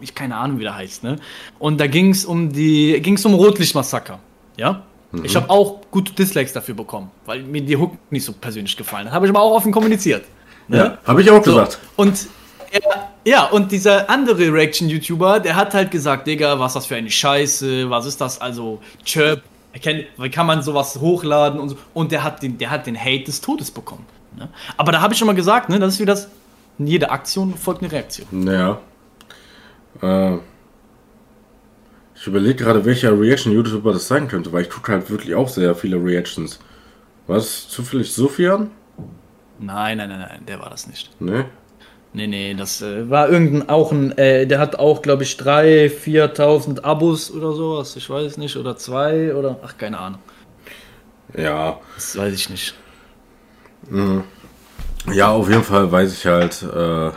Ich 0.01 0.15
keine 0.15 0.37
Ahnung, 0.37 0.59
wie 0.59 0.65
der 0.65 0.77
heißt, 0.77 1.03
ne? 1.03 1.17
Und 1.59 1.81
da 1.81 1.87
ging 1.87 2.11
es 2.11 2.25
um 2.25 2.53
die. 2.53 3.01
ging 3.01 3.15
es 3.15 3.25
um 3.25 3.35
Rotlichtmassaker. 3.35 4.21
Ja? 4.57 4.83
Ich 5.23 5.35
habe 5.35 5.49
auch 5.49 5.81
gute 5.91 6.13
Dislikes 6.13 6.53
dafür 6.53 6.75
bekommen, 6.75 7.11
weil 7.25 7.43
mir 7.43 7.63
die 7.63 7.77
Hook 7.77 7.97
nicht 8.11 8.27
so 8.27 8.35
persönlich 8.35 8.77
gefallen 8.77 9.07
hat. 9.07 9.15
Habe 9.15 9.27
ich 9.27 9.31
aber 9.31 9.41
auch 9.41 9.53
offen 9.53 9.73
kommuniziert. 9.73 10.25
Ne? 10.69 10.77
ja. 10.77 10.99
habe 11.07 11.23
ich 11.23 11.31
auch 11.31 11.43
So, 11.43 11.53
gesagt. 11.53 11.79
Und 11.97 12.29
er, 12.71 13.09
ja, 13.25 13.47
und 13.47 13.73
dieser 13.73 14.11
andere 14.11 14.53
Reaction-YouTuber, 14.53 15.41
der 15.41 15.57
hat 15.57 15.73
halt 15.73 15.91
gesagt, 15.91 16.27
Digga, 16.27 16.59
was 16.59 16.73
ist 16.73 16.77
das 16.77 16.87
für 16.87 16.97
eine 16.97 17.11
Scheiße, 17.11 17.89
was 17.89 18.05
ist 18.05 18.21
das, 18.21 18.39
also 18.39 18.81
Chirp, 19.03 19.43
wie 19.85 20.31
kann 20.31 20.47
man 20.47 20.63
sowas 20.63 20.97
hochladen 21.01 21.61
und 21.61 21.71
so. 21.71 21.77
Und 21.95 22.13
der 22.13 22.25
hat 22.25 22.43
den, 22.43 22.59
der 22.59 22.71
hat 22.71 22.87
den 22.87 22.99
Hate 22.99 23.25
des 23.25 23.41
Todes 23.41 23.71
bekommen. 23.71 24.07
Ne? 24.37 24.49
Aber 24.77 24.93
da 24.93 25.01
habe 25.01 25.13
ich 25.13 25.19
schon 25.19 25.27
mal 25.27 25.35
gesagt, 25.35 25.69
ne, 25.69 25.79
das 25.79 25.95
ist 25.95 26.01
wie 26.01 26.05
das, 26.05 26.29
in 26.79 26.87
jeder 26.87 27.11
Aktion 27.11 27.55
folgt 27.57 27.83
eine 27.83 27.91
Reaktion. 27.91 28.47
Ja. 28.47 28.81
Äh, 30.03 30.39
Ich 32.15 32.27
überlege 32.27 32.57
gerade, 32.65 32.85
welcher 32.85 33.19
Reaction-YouTuber 33.19 33.93
das 33.93 34.09
sein 34.09 34.27
könnte, 34.29 34.53
weil 34.53 34.63
ich 34.63 34.71
gucke 34.71 34.93
halt 34.93 35.09
wirklich 35.09 35.35
auch 35.35 35.49
sehr 35.49 35.75
viele 35.75 36.03
Reactions. 36.03 36.59
Was 37.27 37.69
zufällig 37.69 38.13
Sofian? 38.13 38.71
Nein, 39.61 39.99
nein, 39.99 40.09
nein, 40.09 40.21
nein, 40.21 40.47
der 40.47 40.61
war 40.61 40.71
das 40.71 40.87
nicht. 40.87 41.21
Ne? 41.21 41.45
Nee, 42.19 42.27
nee, 42.27 42.53
das 42.53 42.83
äh, 42.83 43.09
war 43.09 43.29
irgendein, 43.29 43.69
auch 43.69 43.93
ein, 43.93 44.11
äh, 44.19 44.45
der 44.45 44.59
hat 44.59 44.77
auch, 44.77 45.03
glaube 45.03 45.23
ich, 45.23 45.37
3.000, 45.37 46.35
4.000 46.35 46.83
Abos 46.83 47.31
oder 47.31 47.53
sowas, 47.53 47.95
ich 47.95 48.11
weiß 48.11 48.39
nicht, 48.39 48.57
oder 48.57 48.77
zwei 48.77 49.33
oder, 49.37 49.61
ach, 49.63 49.79
keine 49.79 50.01
Ahnung. 50.01 50.19
Ja. 51.37 51.79
Das 51.95 52.19
weiß 52.19 52.35
ich 52.35 52.51
nicht. 52.51 52.75
Ja, 55.13 55.31
auf 55.31 55.49
jeden 55.49 55.63
Fall 55.63 55.93
weiß 55.93 56.13
ich 56.13 56.27
halt, 56.27 56.61
äh, 56.61 57.11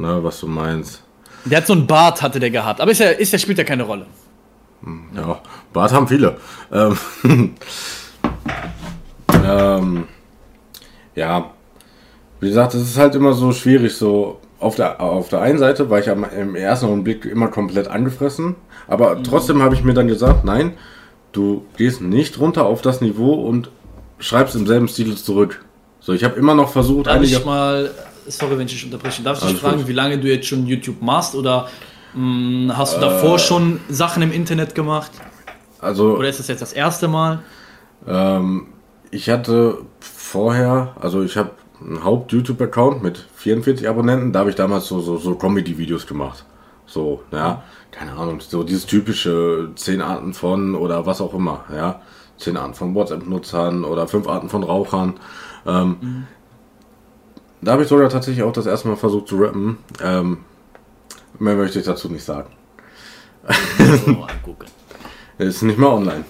ne, 0.00 0.24
was 0.24 0.40
du 0.40 0.48
meinst. 0.48 1.04
Der 1.44 1.58
hat 1.58 1.68
so 1.68 1.74
einen 1.74 1.86
Bart, 1.86 2.22
hatte 2.22 2.40
der 2.40 2.50
gehabt, 2.50 2.80
aber 2.80 2.90
ist 2.90 2.98
ja, 2.98 3.10
ist 3.10 3.32
ja, 3.32 3.38
spielt 3.38 3.58
ja 3.58 3.64
keine 3.64 3.84
Rolle. 3.84 4.06
Ja, 5.14 5.40
Bart 5.72 5.92
haben 5.92 6.08
viele. 6.08 6.38
Ähm, 6.72 6.98
ähm, 9.44 10.08
ja, 11.14 11.53
wie 12.44 12.48
gesagt, 12.48 12.74
es 12.74 12.82
ist 12.82 12.98
halt 12.98 13.14
immer 13.14 13.32
so 13.32 13.52
schwierig, 13.52 13.94
so 13.96 14.38
auf 14.60 14.76
der, 14.76 15.00
auf 15.00 15.28
der 15.28 15.40
einen 15.40 15.58
Seite 15.58 15.88
war 15.90 15.98
ich 15.98 16.10
am, 16.10 16.24
im 16.24 16.54
ersten 16.54 16.86
Augenblick 16.86 17.24
immer 17.24 17.48
komplett 17.48 17.88
angefressen, 17.88 18.54
aber 18.86 19.22
trotzdem 19.22 19.62
habe 19.62 19.74
ich 19.74 19.82
mir 19.82 19.94
dann 19.94 20.08
gesagt, 20.08 20.44
nein, 20.44 20.72
du 21.32 21.64
gehst 21.76 22.00
nicht 22.00 22.38
runter 22.38 22.66
auf 22.66 22.82
das 22.82 23.00
Niveau 23.00 23.34
und 23.34 23.70
schreibst 24.18 24.54
im 24.54 24.66
selben 24.66 24.88
Stil 24.88 25.14
zurück. 25.16 25.64
So, 26.00 26.12
ich 26.12 26.22
habe 26.22 26.36
immer 26.38 26.54
noch 26.54 26.68
versucht, 26.70 27.06
Darf 27.06 27.16
einige... 27.16 27.36
ich 27.38 27.44
mal, 27.44 27.90
sorry, 28.26 28.58
wenn 28.58 28.66
ich 28.66 28.72
dich 28.72 28.84
unterbreche, 28.84 29.22
darf 29.22 29.42
ich 29.42 29.48
dich 29.50 29.58
fragen, 29.58 29.78
gut. 29.78 29.88
wie 29.88 29.92
lange 29.92 30.18
du 30.18 30.28
jetzt 30.28 30.46
schon 30.46 30.66
YouTube 30.66 31.00
machst 31.00 31.34
oder 31.34 31.68
mh, 32.14 32.76
hast 32.76 32.94
du 32.94 32.98
Äh. 32.98 33.00
davor 33.00 33.38
schon 33.38 33.80
Sachen 33.88 34.22
im 34.22 34.32
Internet 34.32 34.74
gemacht? 34.74 35.10
Also, 35.80 36.16
Oder 36.16 36.28
ist 36.28 36.38
das 36.38 36.48
jetzt 36.48 36.62
das 36.62 36.72
erste 36.72 37.08
Mal? 37.08 37.40
Ähm, 38.06 38.66
ich 39.10 39.28
hatte 39.30 39.78
vorher, 40.00 40.94
also 41.00 41.22
ich 41.22 41.36
habe 41.36 41.50
einen 41.84 42.04
Haupt-YouTube-Account 42.04 43.02
mit 43.02 43.18
44 43.36 43.88
Abonnenten, 43.88 44.32
da 44.32 44.40
habe 44.40 44.50
ich 44.50 44.56
damals 44.56 44.86
so, 44.86 45.00
so, 45.00 45.16
so 45.18 45.34
Comedy-Videos 45.34 46.06
gemacht. 46.06 46.44
So, 46.86 47.22
ja, 47.32 47.62
keine 47.90 48.12
Ahnung, 48.12 48.40
so 48.40 48.62
dieses 48.62 48.86
typische 48.86 49.70
10 49.74 50.00
Arten 50.02 50.34
von 50.34 50.74
oder 50.74 51.06
was 51.06 51.20
auch 51.20 51.34
immer, 51.34 51.64
ja. 51.72 52.00
10 52.38 52.56
Arten 52.56 52.74
von 52.74 52.94
WhatsApp-Nutzern 52.94 53.84
oder 53.84 54.08
5 54.08 54.26
Arten 54.28 54.48
von 54.48 54.62
Rauchern. 54.64 55.14
Ähm, 55.66 56.26
Da 57.60 57.72
habe 57.72 57.82
ich 57.84 57.88
sogar 57.88 58.10
tatsächlich 58.10 58.42
auch 58.42 58.52
das 58.52 58.66
erste 58.66 58.88
Mal 58.88 58.96
versucht 58.96 59.28
zu 59.28 59.36
rappen. 59.36 59.78
Ähm, 60.02 60.38
mehr 61.38 61.54
möchte 61.54 61.78
ich 61.78 61.86
dazu 61.86 62.10
nicht 62.10 62.24
sagen. 62.24 62.50
Angucken. 64.06 64.66
Ist 65.38 65.62
nicht 65.62 65.78
mehr 65.78 65.88
online. 65.90 66.24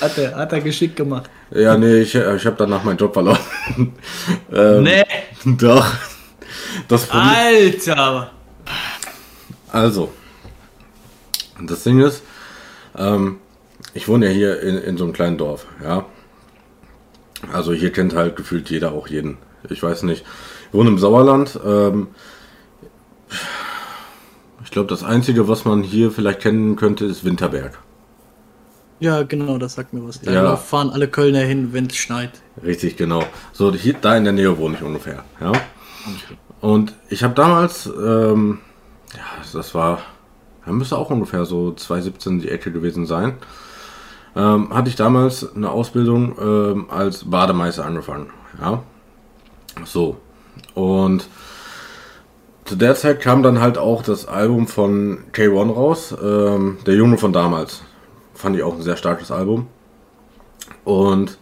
Hat 0.00 0.18
er, 0.18 0.34
hat 0.36 0.52
er 0.52 0.60
geschickt 0.60 0.96
gemacht. 0.96 1.30
Ja, 1.52 1.76
nee, 1.76 2.00
ich, 2.00 2.14
äh, 2.14 2.36
ich 2.36 2.46
habe 2.46 2.56
danach 2.56 2.84
meinen 2.84 2.98
Job 2.98 3.12
verloren. 3.12 3.38
ähm, 4.52 4.82
Nee, 4.82 5.04
Doch. 5.44 5.86
Das 6.88 7.06
Problem, 7.06 7.28
Alter! 7.28 8.30
also, 9.72 10.12
das 11.60 11.82
Ding 11.82 12.00
ist, 12.00 12.22
ähm, 12.96 13.38
ich 13.94 14.08
wohne 14.08 14.26
ja 14.26 14.32
hier 14.32 14.60
in, 14.60 14.78
in 14.78 14.96
so 14.96 15.04
einem 15.04 15.12
kleinen 15.12 15.38
Dorf, 15.38 15.66
ja. 15.82 16.04
Also 17.52 17.72
hier 17.72 17.90
kennt 17.92 18.14
halt 18.14 18.36
gefühlt 18.36 18.68
jeder 18.70 18.92
auch 18.92 19.08
jeden. 19.08 19.38
Ich 19.68 19.82
weiß 19.82 20.02
nicht. 20.04 20.24
Ich 20.68 20.74
wohne 20.74 20.90
im 20.90 20.98
Sauerland. 20.98 21.58
Ähm, 21.64 22.08
ich 24.64 24.70
glaube, 24.70 24.88
das 24.88 25.02
Einzige, 25.02 25.48
was 25.48 25.64
man 25.64 25.82
hier 25.82 26.10
vielleicht 26.10 26.40
kennen 26.40 26.76
könnte, 26.76 27.06
ist 27.06 27.24
Winterberg. 27.24 27.78
Ja, 29.00 29.22
genau, 29.22 29.56
das 29.58 29.74
sagt 29.74 29.92
mir 29.94 30.06
was. 30.06 30.20
Da 30.20 30.30
Ja. 30.32 30.56
fahren 30.56 30.90
alle 30.90 31.08
Kölner 31.08 31.40
hin, 31.40 31.72
wenn 31.72 31.86
es 31.86 31.96
schneit. 31.96 32.30
Richtig, 32.62 32.96
genau. 32.96 33.24
So, 33.52 33.72
hier, 33.74 33.94
da 34.00 34.16
in 34.16 34.24
der 34.24 34.32
Nähe 34.34 34.56
wohne 34.58 34.76
ich 34.76 34.82
ungefähr, 34.82 35.24
ja. 35.40 35.52
Und 36.60 36.94
ich 37.08 37.24
habe 37.24 37.34
damals, 37.34 37.86
ähm, 37.86 38.58
ja, 39.14 39.22
das 39.52 39.74
war, 39.74 39.98
da 40.66 40.72
müsste 40.72 40.98
auch 40.98 41.08
ungefähr 41.10 41.46
so 41.46 41.72
2017 41.72 42.40
die 42.40 42.48
Ecke 42.50 42.70
gewesen 42.70 43.06
sein, 43.06 43.34
ähm, 44.36 44.72
hatte 44.74 44.90
ich 44.90 44.96
damals 44.96 45.54
eine 45.56 45.70
Ausbildung 45.70 46.36
ähm, 46.40 46.90
als 46.90 47.24
Bademeister 47.30 47.86
angefangen, 47.86 48.30
ja. 48.60 48.82
So. 49.86 50.18
Und 50.74 51.26
zu 52.66 52.76
der 52.76 52.94
Zeit 52.94 53.20
kam 53.20 53.42
dann 53.42 53.60
halt 53.60 53.78
auch 53.78 54.02
das 54.02 54.28
Album 54.28 54.68
von 54.68 55.20
K1 55.32 55.72
raus, 55.74 56.14
ähm, 56.22 56.76
Der 56.86 56.94
Junge 56.94 57.16
von 57.16 57.32
damals. 57.32 57.82
Fand 58.40 58.56
ich 58.56 58.62
auch 58.62 58.74
ein 58.74 58.82
sehr 58.82 58.96
starkes 58.96 59.30
Album. 59.30 59.66
Und 60.84 61.38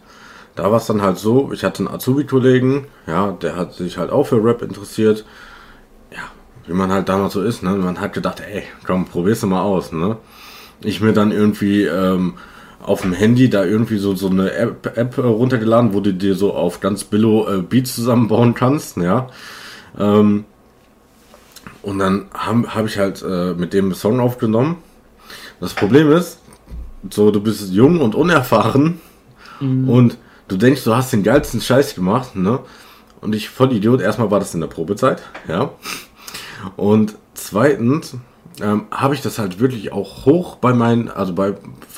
da 0.55 0.69
war 0.69 0.77
es 0.77 0.85
dann 0.85 1.01
halt 1.01 1.17
so, 1.17 1.53
ich 1.53 1.63
hatte 1.63 1.79
einen 1.79 1.93
Azubi-Kollegen, 1.93 2.87
ja, 3.07 3.31
der 3.31 3.55
hat 3.55 3.73
sich 3.73 3.97
halt 3.97 4.11
auch 4.11 4.25
für 4.25 4.43
Rap 4.43 4.61
interessiert. 4.61 5.23
Ja, 6.11 6.23
wie 6.67 6.73
man 6.73 6.91
halt 6.91 7.07
damals 7.07 7.33
so 7.33 7.41
ist, 7.41 7.63
ne? 7.63 7.69
Man 7.71 8.01
hat 8.01 8.11
gedacht, 8.11 8.41
ey, 8.41 8.63
komm, 8.85 9.05
probier's 9.05 9.41
mal 9.43 9.61
aus, 9.61 9.93
ne? 9.93 10.17
Ich 10.81 10.99
mir 10.99 11.13
dann 11.13 11.31
irgendwie 11.31 11.85
ähm, 11.85 12.33
auf 12.83 13.01
dem 13.01 13.13
Handy 13.13 13.49
da 13.49 13.63
irgendwie 13.63 13.97
so, 13.97 14.15
so 14.15 14.29
eine 14.29 14.51
App, 14.51 14.97
App 14.97 15.17
äh, 15.17 15.21
runtergeladen, 15.21 15.93
wo 15.93 16.01
du 16.01 16.13
dir 16.13 16.35
so 16.35 16.53
auf 16.53 16.81
ganz 16.81 17.05
Billo 17.05 17.47
äh, 17.47 17.61
Beats 17.61 17.95
zusammenbauen 17.95 18.53
kannst, 18.53 18.97
ja. 18.97 19.27
Ähm, 19.97 20.43
und 21.81 21.99
dann 21.99 22.25
habe 22.33 22.75
hab 22.75 22.85
ich 22.85 22.97
halt 22.97 23.21
äh, 23.21 23.53
mit 23.53 23.73
dem 23.73 23.93
Song 23.93 24.19
aufgenommen. 24.19 24.77
Das 25.61 25.73
Problem 25.73 26.11
ist, 26.11 26.39
so 27.09 27.31
du 27.31 27.41
bist 27.41 27.71
jung 27.71 28.01
und 28.01 28.15
unerfahren 28.15 28.99
und 29.87 30.17
du 30.47 30.57
denkst, 30.57 30.83
du 30.83 30.95
hast 30.95 31.13
den 31.13 31.23
geilsten 31.23 31.61
Scheiß 31.61 31.95
gemacht, 31.95 32.35
ne? 32.35 32.59
Und 33.21 33.35
ich 33.35 33.49
voll 33.49 33.73
Idiot, 33.73 34.01
erstmal 34.01 34.31
war 34.31 34.39
das 34.39 34.53
in 34.53 34.61
der 34.61 34.67
Probezeit, 34.67 35.21
ja. 35.47 35.71
Und 36.77 37.15
zweitens 37.33 38.15
ähm, 38.61 38.85
habe 38.91 39.13
ich 39.13 39.21
das 39.21 39.39
halt 39.39 39.59
wirklich 39.59 39.91
auch 39.91 40.25
hoch 40.25 40.55
bei 40.57 40.73
meinen, 40.73 41.09
also 41.09 41.33
bei 41.33 41.55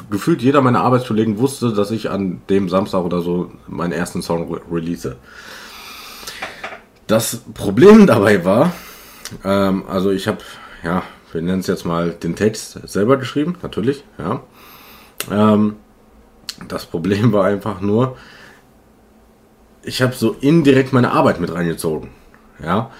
gefühlt 0.10 0.42
jeder 0.42 0.62
meiner 0.62 0.82
Arbeitskollegen 0.82 1.38
wusste, 1.38 1.74
dass 1.74 1.92
ich 1.92 2.10
an 2.10 2.42
dem 2.50 2.70
Samstag 2.70 3.04
oder 3.04 3.22
so 3.22 3.52
meinen 3.68 3.94
ersten 3.94 4.22
Song 4.22 4.52
re 4.54 4.62
release. 4.72 5.16
Das 7.08 7.42
Problem 7.54 8.08
dabei 8.08 8.46
war, 8.46 8.74
ähm, 9.44 9.84
also 9.88 10.12
ich 10.12 10.28
habe, 10.28 10.40
ja, 10.84 11.04
wir 11.32 11.42
nennen 11.42 11.60
es 11.60 11.68
jetzt 11.68 11.86
mal 11.86 12.12
den 12.12 12.36
Text 12.36 12.80
selber 12.88 13.18
geschrieben, 13.18 13.56
natürlich, 13.62 14.04
ja. 14.18 14.42
Ähm, 15.30 15.76
das 16.68 16.86
Problem 16.86 17.34
war 17.34 17.46
einfach 17.46 17.82
nur, 17.82 18.18
ich 19.84 20.02
habe 20.02 20.14
so 20.14 20.36
indirekt 20.42 20.94
meine 20.94 21.12
Arbeit 21.12 21.40
mit 21.40 21.54
reingezogen. 21.54 22.10
Ja, 22.64 22.92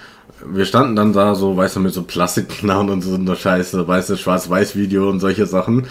wir 0.44 0.64
standen 0.64 0.96
dann 0.96 1.12
da 1.12 1.34
so, 1.34 1.56
weißt 1.56 1.76
du, 1.76 1.80
mit 1.80 1.94
so 1.94 2.02
Plastikknarren 2.02 2.90
und 2.90 3.02
so 3.02 3.14
einer 3.14 3.36
Scheiße, 3.36 3.86
weißt 3.86 4.10
du, 4.10 4.16
Schwarz-Weiß-Video 4.16 5.08
und 5.08 5.20
solche 5.20 5.46
Sachen. 5.46 5.86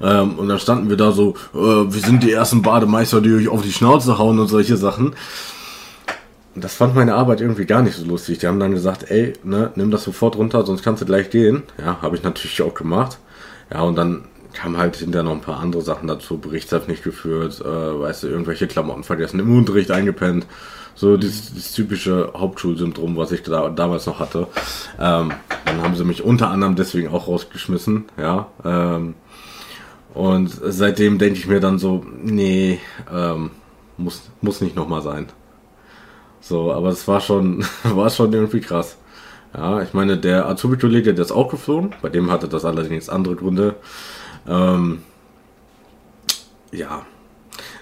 Ähm, 0.00 0.38
und 0.38 0.48
dann 0.48 0.58
standen 0.58 0.90
wir 0.90 0.96
da 0.96 1.12
so, 1.12 1.34
äh, 1.54 1.56
wir 1.56 2.00
sind 2.02 2.22
die 2.22 2.32
ersten 2.32 2.60
Bademeister, 2.62 3.22
die 3.22 3.32
euch 3.32 3.48
auf 3.48 3.62
die 3.62 3.72
Schnauze 3.72 4.18
hauen 4.18 4.38
und 4.38 4.48
solche 4.48 4.76
Sachen. 4.76 5.14
Das 6.54 6.74
fand 6.74 6.94
meine 6.94 7.14
Arbeit 7.14 7.40
irgendwie 7.40 7.66
gar 7.66 7.82
nicht 7.82 7.96
so 7.96 8.04
lustig. 8.04 8.38
Die 8.38 8.46
haben 8.46 8.60
dann 8.60 8.72
gesagt, 8.72 9.10
ey, 9.10 9.34
ne, 9.44 9.72
nimm 9.74 9.90
das 9.90 10.04
sofort 10.04 10.36
runter, 10.36 10.64
sonst 10.64 10.82
kannst 10.82 11.02
du 11.02 11.06
gleich 11.06 11.30
gehen. 11.30 11.62
Ja, 11.78 12.00
habe 12.02 12.16
ich 12.16 12.22
natürlich 12.22 12.60
auch 12.62 12.74
gemacht. 12.74 13.18
Ja, 13.72 13.82
und 13.82 13.96
dann 13.96 14.24
kamen 14.56 14.76
halt 14.76 14.96
hinterher 14.96 15.22
noch 15.24 15.32
ein 15.32 15.40
paar 15.40 15.60
andere 15.60 15.82
Sachen 15.82 16.08
dazu. 16.08 16.38
Berichtsheft 16.38 16.88
nicht 16.88 17.04
geführt, 17.04 17.60
äh, 17.60 17.64
weißt 17.64 18.24
du, 18.24 18.28
irgendwelche 18.28 18.66
Klamotten 18.66 19.04
vergessen, 19.04 19.38
im 19.38 19.56
Unterricht 19.56 19.90
eingepennt. 19.90 20.46
So 20.94 21.18
das, 21.18 21.54
das 21.54 21.72
typische 21.72 22.32
Hauptschulsyndrom, 22.34 23.16
was 23.16 23.30
ich 23.30 23.42
da, 23.42 23.68
damals 23.68 24.06
noch 24.06 24.18
hatte. 24.18 24.48
Ähm, 24.98 25.32
dann 25.66 25.82
haben 25.82 25.94
sie 25.94 26.04
mich 26.04 26.24
unter 26.24 26.48
anderem 26.48 26.74
deswegen 26.74 27.08
auch 27.08 27.28
rausgeschmissen, 27.28 28.06
ja. 28.16 28.48
Ähm, 28.64 29.14
und 30.14 30.48
seitdem 30.48 31.18
denke 31.18 31.38
ich 31.38 31.46
mir 31.46 31.60
dann 31.60 31.78
so, 31.78 32.06
nee, 32.22 32.80
ähm, 33.12 33.50
muss, 33.98 34.30
muss 34.40 34.62
nicht 34.62 34.74
nochmal 34.74 35.02
sein. 35.02 35.26
So, 36.40 36.72
aber 36.72 36.88
es 36.88 37.06
war 37.06 37.20
schon, 37.20 37.64
war 37.84 38.08
schon 38.08 38.32
irgendwie 38.32 38.60
krass. 38.60 38.96
Ja, 39.54 39.82
ich 39.82 39.92
meine, 39.92 40.16
der 40.16 40.48
Azubi-Kollege, 40.48 41.12
der 41.12 41.24
ist 41.24 41.32
auch 41.32 41.50
geflogen, 41.50 41.94
bei 42.00 42.08
dem 42.08 42.30
hatte 42.30 42.48
das 42.48 42.64
allerdings 42.64 43.08
andere 43.08 43.36
Gründe. 43.36 43.74
Ähm, 44.48 45.02
ja, 46.72 47.06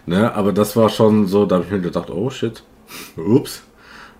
ne, 0.06 0.34
aber 0.34 0.52
das 0.52 0.76
war 0.76 0.88
schon 0.88 1.26
so, 1.26 1.46
da 1.46 1.56
habe 1.56 1.64
ich 1.64 1.70
mir 1.70 1.80
gedacht, 1.80 2.10
oh 2.10 2.30
shit, 2.30 2.62
ups, 3.16 3.62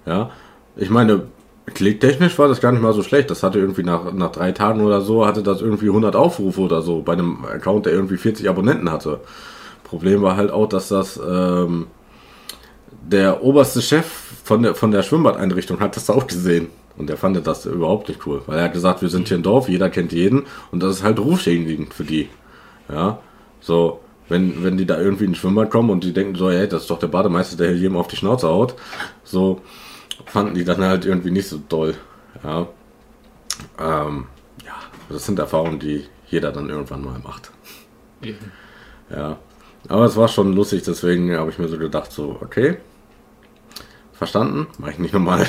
ja. 0.06 0.30
Ich 0.76 0.90
meine, 0.90 1.28
klicktechnisch 1.66 2.38
war 2.38 2.48
das 2.48 2.60
gar 2.60 2.72
nicht 2.72 2.82
mal 2.82 2.92
so 2.92 3.02
schlecht. 3.02 3.30
Das 3.30 3.42
hatte 3.42 3.58
irgendwie 3.58 3.84
nach, 3.84 4.12
nach 4.12 4.32
drei 4.32 4.52
Tagen 4.52 4.82
oder 4.82 5.00
so, 5.00 5.26
hatte 5.26 5.42
das 5.42 5.60
irgendwie 5.60 5.88
100 5.88 6.16
Aufrufe 6.16 6.60
oder 6.60 6.82
so 6.82 7.02
bei 7.02 7.14
einem 7.14 7.44
Account, 7.44 7.86
der 7.86 7.92
irgendwie 7.92 8.16
40 8.16 8.48
Abonnenten 8.48 8.90
hatte. 8.90 9.20
Problem 9.84 10.22
war 10.22 10.36
halt 10.36 10.50
auch, 10.50 10.68
dass 10.68 10.88
das 10.88 11.20
ähm, 11.24 11.86
der 12.90 13.42
oberste 13.42 13.82
Chef 13.82 14.06
von 14.44 14.62
der, 14.62 14.74
von 14.74 14.90
der 14.90 15.02
Schwimmbadeinrichtung 15.02 15.80
hat 15.80 15.96
das 15.96 16.10
auch 16.10 16.26
gesehen. 16.26 16.68
Und 16.96 17.08
der 17.08 17.16
fand 17.16 17.44
das 17.44 17.66
überhaupt 17.66 18.08
nicht 18.08 18.24
cool, 18.26 18.42
weil 18.46 18.58
er 18.58 18.64
hat 18.64 18.72
gesagt, 18.72 19.02
wir 19.02 19.08
sind 19.08 19.26
hier 19.28 19.36
ein 19.36 19.42
Dorf, 19.42 19.68
jeder 19.68 19.90
kennt 19.90 20.12
jeden 20.12 20.44
und 20.70 20.82
das 20.82 20.96
ist 20.96 21.02
halt 21.02 21.18
rufschädigend 21.18 21.92
für 21.92 22.04
die. 22.04 22.28
Ja, 22.88 23.18
so, 23.60 24.00
wenn, 24.28 24.62
wenn 24.62 24.76
die 24.76 24.86
da 24.86 25.00
irgendwie 25.00 25.24
in 25.24 25.30
den 25.30 25.36
Schwimmbad 25.36 25.70
kommen 25.70 25.90
und 25.90 26.04
die 26.04 26.12
denken 26.12 26.36
so, 26.36 26.50
ey, 26.50 26.68
das 26.68 26.82
ist 26.82 26.90
doch 26.90 26.98
der 26.98 27.08
Bademeister, 27.08 27.56
der 27.56 27.70
hier 27.70 27.78
jedem 27.78 27.96
auf 27.96 28.08
die 28.08 28.16
Schnauze 28.16 28.48
haut, 28.48 28.74
so 29.24 29.60
fanden 30.26 30.54
die 30.54 30.64
dann 30.64 30.82
halt 30.82 31.04
irgendwie 31.04 31.30
nicht 31.30 31.48
so 31.48 31.58
toll. 31.68 31.94
Ja, 32.44 32.68
ähm, 33.78 34.26
ja, 34.64 34.74
das 35.08 35.26
sind 35.26 35.38
Erfahrungen, 35.38 35.80
die 35.80 36.04
jeder 36.28 36.52
dann 36.52 36.70
irgendwann 36.70 37.04
mal 37.04 37.18
macht. 37.24 37.50
Eben. 38.22 38.52
Ja, 39.10 39.38
aber 39.88 40.04
es 40.04 40.16
war 40.16 40.28
schon 40.28 40.52
lustig, 40.54 40.82
deswegen 40.84 41.36
habe 41.36 41.50
ich 41.50 41.58
mir 41.58 41.68
so 41.68 41.78
gedacht, 41.78 42.12
so, 42.12 42.38
okay, 42.40 42.78
verstanden, 44.12 44.66
mache 44.78 44.92
ich 44.92 44.98
nicht 44.98 45.12
nochmal. 45.12 45.46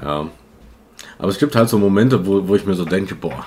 Ja, 0.00 0.28
aber 1.18 1.28
es 1.28 1.38
gibt 1.38 1.56
halt 1.56 1.68
so 1.68 1.78
Momente, 1.78 2.26
wo, 2.26 2.46
wo 2.48 2.54
ich 2.54 2.66
mir 2.66 2.74
so 2.74 2.84
denke, 2.84 3.14
boah, 3.14 3.46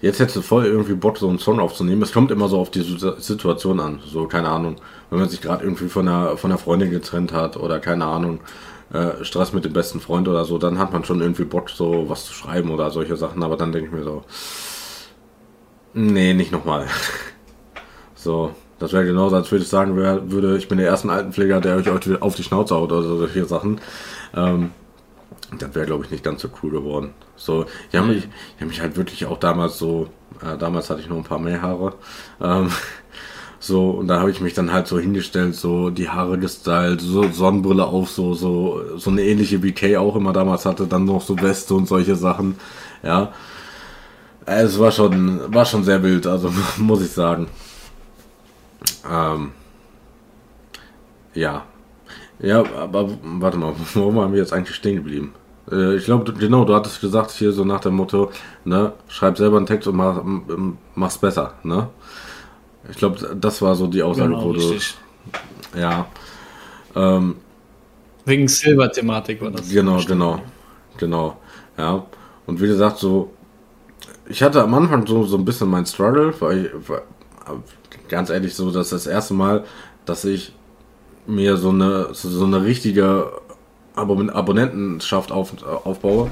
jetzt 0.00 0.20
hättest 0.20 0.36
du 0.36 0.42
voll 0.42 0.66
irgendwie 0.66 0.94
Bock, 0.94 1.18
so 1.18 1.28
einen 1.28 1.38
Song 1.38 1.60
aufzunehmen. 1.60 2.02
Es 2.02 2.12
kommt 2.12 2.30
immer 2.30 2.48
so 2.48 2.58
auf 2.58 2.70
die 2.70 2.82
Situation 2.82 3.80
an. 3.80 4.00
So, 4.06 4.26
keine 4.26 4.48
Ahnung, 4.48 4.76
wenn 5.10 5.18
man 5.18 5.28
sich 5.28 5.40
gerade 5.40 5.64
irgendwie 5.64 5.88
von 5.88 6.06
der, 6.06 6.36
von 6.36 6.50
der 6.50 6.58
Freundin 6.58 6.90
getrennt 6.90 7.32
hat 7.32 7.56
oder 7.56 7.80
keine 7.80 8.04
Ahnung, 8.04 8.40
äh, 8.92 9.24
Stress 9.24 9.52
mit 9.52 9.64
dem 9.64 9.72
besten 9.72 10.00
Freund 10.00 10.28
oder 10.28 10.44
so, 10.44 10.58
dann 10.58 10.78
hat 10.78 10.92
man 10.92 11.04
schon 11.04 11.20
irgendwie 11.20 11.44
Bock, 11.44 11.70
so 11.70 12.08
was 12.08 12.26
zu 12.26 12.34
schreiben 12.34 12.70
oder 12.70 12.90
solche 12.90 13.16
Sachen. 13.16 13.42
Aber 13.42 13.56
dann 13.56 13.72
denke 13.72 13.88
ich 13.88 13.94
mir 13.94 14.04
so, 14.04 14.24
nee, 15.94 16.34
nicht 16.34 16.52
nochmal. 16.52 16.86
so, 18.14 18.52
das 18.78 18.92
wäre 18.92 19.06
genauso, 19.06 19.36
als 19.36 19.50
würde 19.50 19.64
ich 19.64 19.70
sagen 19.70 19.96
würde, 19.96 20.56
ich 20.58 20.68
bin 20.68 20.78
der 20.78 20.86
erste 20.86 21.10
Altenpfleger, 21.10 21.60
der 21.60 21.76
euch 21.76 21.90
auf 22.20 22.36
die 22.36 22.42
Schnauze 22.42 22.74
haut 22.76 22.92
oder 22.92 23.02
solche 23.02 23.46
Sachen. 23.46 23.80
Ähm, 24.34 24.70
das 25.58 25.74
wäre, 25.74 25.86
glaube 25.86 26.04
ich, 26.04 26.10
nicht 26.10 26.24
ganz 26.24 26.42
so 26.42 26.48
cool 26.62 26.70
geworden. 26.70 27.10
So, 27.36 27.66
ich 27.90 27.96
habe 27.96 28.08
mich, 28.08 28.28
hab 28.60 28.68
mich 28.68 28.80
halt 28.80 28.96
wirklich 28.96 29.26
auch 29.26 29.38
damals 29.38 29.78
so, 29.78 30.08
äh, 30.42 30.56
damals 30.58 30.90
hatte 30.90 31.00
ich 31.00 31.08
noch 31.08 31.16
ein 31.16 31.24
paar 31.24 31.38
mehr 31.38 31.62
Haare. 31.62 31.94
Ähm, 32.40 32.70
so, 33.60 33.90
und 33.90 34.08
da 34.08 34.18
habe 34.20 34.30
ich 34.30 34.40
mich 34.40 34.54
dann 34.54 34.72
halt 34.72 34.86
so 34.88 34.98
hingestellt, 34.98 35.54
so 35.54 35.90
die 35.90 36.08
Haare 36.08 36.38
gestylt, 36.38 37.00
so 37.00 37.30
Sonnenbrille 37.30 37.86
auf, 37.86 38.10
so, 38.10 38.34
so, 38.34 38.82
so 38.96 39.10
eine 39.10 39.22
ähnliche 39.22 39.60
Kay 39.72 39.96
auch 39.96 40.16
immer 40.16 40.32
damals 40.32 40.66
hatte, 40.66 40.86
dann 40.86 41.04
noch 41.04 41.22
so 41.22 41.40
Weste 41.40 41.74
und 41.74 41.86
solche 41.86 42.16
Sachen. 42.16 42.56
Ja. 43.02 43.32
Es 44.46 44.78
war 44.78 44.92
schon, 44.92 45.52
war 45.52 45.64
schon 45.64 45.84
sehr 45.84 46.02
wild, 46.02 46.26
also 46.26 46.52
muss 46.78 47.02
ich 47.02 47.10
sagen. 47.10 47.48
Ähm, 49.10 49.52
ja, 51.34 51.64
ja, 52.40 52.64
aber 52.76 53.10
warte 53.22 53.58
mal, 53.58 53.74
warum 53.94 54.20
haben 54.20 54.32
wir 54.32 54.40
jetzt 54.40 54.52
eigentlich 54.52 54.76
stehen 54.76 54.96
geblieben? 54.96 55.34
Äh, 55.70 55.96
ich 55.96 56.04
glaube, 56.04 56.32
genau, 56.32 56.64
du 56.64 56.74
hattest 56.74 57.00
gesagt 57.00 57.30
hier 57.32 57.52
so 57.52 57.64
nach 57.64 57.80
dem 57.80 57.94
Motto, 57.94 58.30
ne, 58.64 58.92
schreib 59.08 59.36
selber 59.38 59.56
einen 59.56 59.66
Text 59.66 59.88
und 59.88 59.96
mach, 59.96 60.22
mach's 60.94 61.18
besser, 61.18 61.54
ne? 61.62 61.88
Ich 62.88 62.96
glaube, 62.98 63.36
das 63.38 63.60
war 63.62 63.74
so 63.74 63.86
die 63.88 64.02
Aussage, 64.02 64.28
genau, 64.28 64.44
wo 64.44 64.52
du. 64.52 64.76
Ja. 65.76 66.06
Ähm, 66.94 67.36
Wegen 68.24 68.48
Silber-Thematik 68.48 69.40
war 69.42 69.50
das. 69.50 69.68
Genau, 69.68 70.00
genau, 70.04 70.40
genau. 70.96 71.36
Ja. 71.76 72.06
Und 72.46 72.60
wie 72.60 72.66
gesagt, 72.66 72.98
so, 72.98 73.32
ich 74.28 74.42
hatte 74.42 74.62
am 74.62 74.74
Anfang 74.74 75.06
so, 75.06 75.24
so 75.24 75.36
ein 75.36 75.44
bisschen 75.44 75.68
mein 75.68 75.86
Struggle, 75.86 76.32
weil 76.40 76.66
ich, 76.66 76.88
weil, 76.88 77.02
ganz 78.08 78.30
ehrlich, 78.30 78.54
so, 78.54 78.70
dass 78.70 78.90
das 78.90 79.06
erste 79.06 79.34
Mal, 79.34 79.64
dass 80.04 80.24
ich 80.24 80.52
mir 81.26 81.56
so 81.56 81.70
eine, 81.70 82.08
so 82.12 82.44
eine 82.44 82.62
richtige 82.62 83.32
Abonnentenschaft 83.94 85.32
auf, 85.32 85.62
aufbaue. 85.62 86.30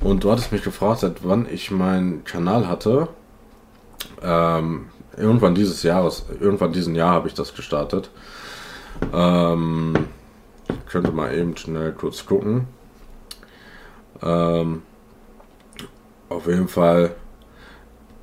Und 0.00 0.24
du 0.24 0.30
hattest 0.30 0.52
mich 0.52 0.62
gefragt, 0.62 1.00
seit 1.00 1.26
wann 1.26 1.46
ich 1.50 1.70
meinen 1.70 2.24
Kanal 2.24 2.68
hatte. 2.68 3.08
Ähm, 4.22 4.86
irgendwann 5.16 5.54
dieses 5.54 5.82
Jahres, 5.82 6.26
irgendwann 6.40 6.72
diesen 6.72 6.94
Jahr 6.94 7.12
habe 7.12 7.28
ich 7.28 7.34
das 7.34 7.54
gestartet. 7.54 8.10
Ähm, 9.12 9.94
ich 10.68 10.86
könnte 10.86 11.12
mal 11.12 11.34
eben 11.34 11.56
schnell 11.56 11.92
kurz 11.92 12.26
gucken. 12.26 12.68
Ähm, 14.22 14.82
auf 16.28 16.46
jeden 16.46 16.68
Fall, 16.68 17.14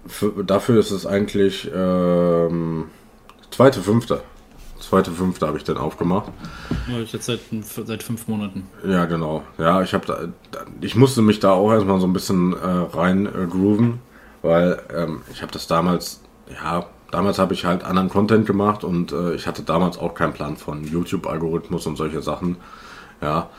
für, 0.06 0.44
dafür 0.44 0.80
ist 0.80 0.92
es 0.92 1.06
eigentlich 1.06 1.70
ähm, 1.74 2.86
zweite, 3.52 3.82
fünfte. 3.82 4.22
Zweite, 4.96 5.12
fünfte 5.12 5.46
habe 5.46 5.58
ich 5.58 5.66
dann 5.66 5.76
aufgemacht. 5.76 6.32
Ja, 6.88 7.00
ich 7.00 7.12
jetzt 7.12 7.26
seit, 7.26 7.42
seit 7.86 8.02
fünf 8.02 8.30
Monaten. 8.30 8.66
Ja, 8.88 9.04
genau. 9.04 9.44
Ja, 9.58 9.82
ich 9.82 9.94
habe 9.94 10.06
da, 10.06 10.20
ich 10.80 10.96
musste 10.96 11.22
mich 11.22 11.42
da 11.42 11.52
auch 11.52 11.74
erstmal 11.74 12.00
so 12.00 12.08
ein 12.08 12.14
bisschen 12.14 12.54
äh, 12.54 12.96
rein 12.96 13.26
äh, 13.26 13.46
grooven, 13.46 14.00
weil 14.42 14.82
ähm, 14.96 15.24
ich 15.34 15.42
habe 15.42 15.52
das 15.52 15.68
damals, 15.68 16.22
ja, 16.64 16.86
damals 17.12 17.40
habe 17.40 17.54
ich 17.54 17.66
halt 17.66 17.84
anderen 17.84 18.08
Content 18.08 18.46
gemacht 18.46 18.86
und 18.86 19.12
äh, 19.12 19.34
ich 19.34 19.48
hatte 19.48 19.64
damals 19.64 19.98
auch 19.98 20.14
keinen 20.14 20.32
Plan 20.32 20.56
von 20.56 20.86
YouTube-Algorithmus 20.86 21.86
und 21.88 21.98
solche 21.98 22.22
Sachen. 22.22 22.56
Ja, 23.22 23.50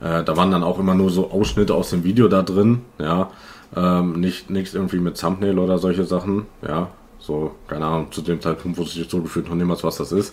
äh, 0.00 0.24
da 0.24 0.34
waren 0.34 0.50
dann 0.50 0.62
auch 0.62 0.78
immer 0.78 0.94
nur 0.94 1.10
so 1.10 1.30
Ausschnitte 1.30 1.74
aus 1.74 1.90
dem 1.90 2.04
Video 2.04 2.28
da 2.28 2.40
drin, 2.40 2.86
ja, 2.98 3.28
ähm, 3.76 4.18
nicht 4.18 4.48
nichts 4.48 4.72
irgendwie 4.72 5.00
mit 5.00 5.20
Thumbnail 5.20 5.58
oder 5.58 5.76
solche 5.76 6.04
Sachen, 6.04 6.46
ja, 6.66 6.88
so, 7.18 7.54
keine 7.66 7.84
Ahnung, 7.84 8.12
zu 8.12 8.22
dem 8.22 8.40
Zeitpunkt 8.40 8.78
wusste 8.78 8.98
ich 8.98 9.10
so 9.10 9.20
gefühlt 9.20 9.48
noch 9.48 9.56
niemals, 9.56 9.84
was 9.84 9.96
das 9.98 10.12
ist. 10.12 10.32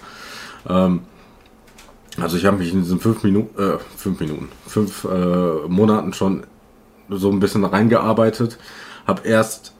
Ähm, 0.68 1.02
also 2.20 2.38
ich 2.38 2.46
habe 2.46 2.58
mich 2.58 2.74
in 2.74 2.82
diesen 2.82 3.00
fünf 3.00 3.24
Minuten, 3.24 3.60
äh, 3.60 3.78
fünf 3.98 4.20
Minuten, 4.20 4.50
fünf 4.68 5.06
äh, 5.06 5.68
Monaten 5.68 6.14
schon 6.14 6.44
so 7.10 7.32
ein 7.32 7.40
bisschen 7.40 7.66
reingearbeitet. 7.66 8.58
Habe 9.08 9.28
erst 9.28 9.74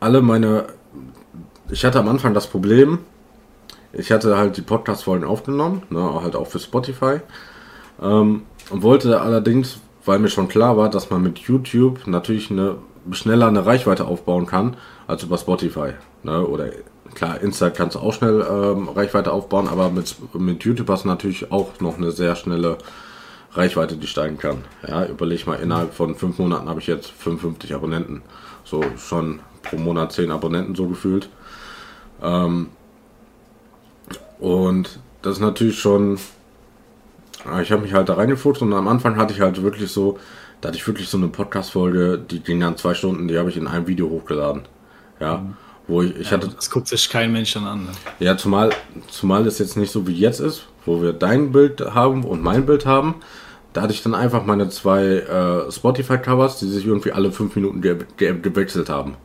alle 0.00 0.20
meine, 0.20 0.66
ich 1.70 1.84
hatte 1.84 1.98
am 1.98 2.08
Anfang 2.08 2.34
das 2.34 2.46
Problem, 2.46 2.98
ich 3.92 4.12
hatte 4.12 4.36
halt 4.36 4.56
die 4.56 4.62
Podcast-Folgen 4.62 5.24
aufgenommen, 5.24 5.82
ne, 5.88 6.20
halt 6.22 6.36
auch 6.36 6.48
für 6.48 6.58
Spotify. 6.58 7.20
Ähm, 8.02 8.42
und 8.70 8.82
wollte 8.82 9.20
allerdings, 9.20 9.78
weil 10.04 10.18
mir 10.18 10.28
schon 10.28 10.48
klar 10.48 10.76
war, 10.76 10.90
dass 10.90 11.10
man 11.10 11.22
mit 11.22 11.38
YouTube 11.38 12.06
natürlich 12.06 12.50
eine 12.50 12.76
schneller 13.10 13.48
eine 13.48 13.66
Reichweite 13.66 14.06
aufbauen 14.06 14.46
kann 14.46 14.76
als 15.06 15.22
über 15.22 15.38
Spotify. 15.38 15.92
Ne, 16.22 16.46
oder 16.46 16.70
klar, 17.14 17.40
Insta 17.40 17.70
kannst 17.70 17.96
du 17.96 18.00
auch 18.00 18.14
schnell 18.14 18.44
ähm, 18.48 18.88
Reichweite 18.88 19.32
aufbauen, 19.32 19.68
aber 19.68 19.90
mit, 19.90 20.16
mit 20.34 20.64
YouTube 20.64 20.88
hast 20.88 21.04
du 21.04 21.08
natürlich 21.08 21.52
auch 21.52 21.80
noch 21.80 21.98
eine 21.98 22.10
sehr 22.10 22.36
schnelle 22.36 22.78
Reichweite, 23.52 23.96
die 23.96 24.06
steigen 24.06 24.38
kann. 24.38 24.64
Ja, 24.86 25.06
überleg 25.06 25.46
mal, 25.46 25.56
innerhalb 25.56 25.94
von 25.94 26.14
fünf 26.16 26.38
Monaten 26.38 26.68
habe 26.68 26.80
ich 26.80 26.86
jetzt 26.86 27.10
55 27.10 27.74
Abonnenten. 27.74 28.22
So 28.64 28.82
schon 28.96 29.40
pro 29.62 29.76
Monat 29.76 30.12
10 30.12 30.30
Abonnenten 30.30 30.74
so 30.74 30.88
gefühlt. 30.88 31.28
Ähm, 32.22 32.68
und 34.38 34.98
das 35.22 35.34
ist 35.34 35.40
natürlich 35.40 35.78
schon. 35.78 36.18
Ich 37.62 37.70
habe 37.70 37.82
mich 37.82 37.92
halt 37.92 38.08
da 38.08 38.14
reingefuchst 38.14 38.62
und 38.62 38.72
am 38.72 38.88
Anfang 38.88 39.16
hatte 39.16 39.34
ich 39.34 39.40
halt 39.40 39.62
wirklich 39.62 39.92
so, 39.92 40.18
da 40.60 40.68
hatte 40.68 40.78
ich 40.78 40.86
wirklich 40.86 41.08
so 41.10 41.18
eine 41.18 41.28
Podcast-Folge, 41.28 42.18
die 42.18 42.40
ging 42.40 42.60
dann 42.60 42.78
zwei 42.78 42.94
Stunden, 42.94 43.28
die 43.28 43.36
habe 43.36 43.50
ich 43.50 43.58
in 43.58 43.66
einem 43.66 43.86
Video 43.86 44.08
hochgeladen. 44.08 44.62
Ja. 45.20 45.38
Mhm. 45.38 45.56
Wo 45.86 46.02
ich, 46.02 46.16
ich 46.16 46.30
ja, 46.30 46.36
hatte. 46.36 46.48
Das 46.48 46.70
guckt 46.70 46.88
sich 46.88 47.08
kein 47.10 47.32
Mensch 47.32 47.52
dann 47.54 47.66
an. 47.66 47.84
Ne? 47.84 47.90
Ja, 48.18 48.36
zumal, 48.36 48.70
zumal 49.08 49.46
es 49.46 49.58
jetzt 49.58 49.76
nicht 49.76 49.90
so 49.90 50.06
wie 50.06 50.14
jetzt 50.14 50.40
ist, 50.40 50.66
wo 50.86 51.02
wir 51.02 51.12
dein 51.12 51.52
Bild 51.52 51.80
haben 51.80 52.24
und 52.24 52.42
mein 52.42 52.66
Bild 52.66 52.86
haben. 52.86 53.16
Da 53.72 53.82
hatte 53.82 53.92
ich 53.92 54.02
dann 54.02 54.14
einfach 54.14 54.44
meine 54.46 54.68
zwei 54.68 55.04
äh, 55.04 55.70
Spotify-Covers, 55.70 56.60
die 56.60 56.68
sich 56.68 56.86
irgendwie 56.86 57.12
alle 57.12 57.32
fünf 57.32 57.56
Minuten 57.56 57.82
ge 57.82 57.98
ge 58.16 58.38
gewechselt 58.40 58.88
haben. 58.88 59.16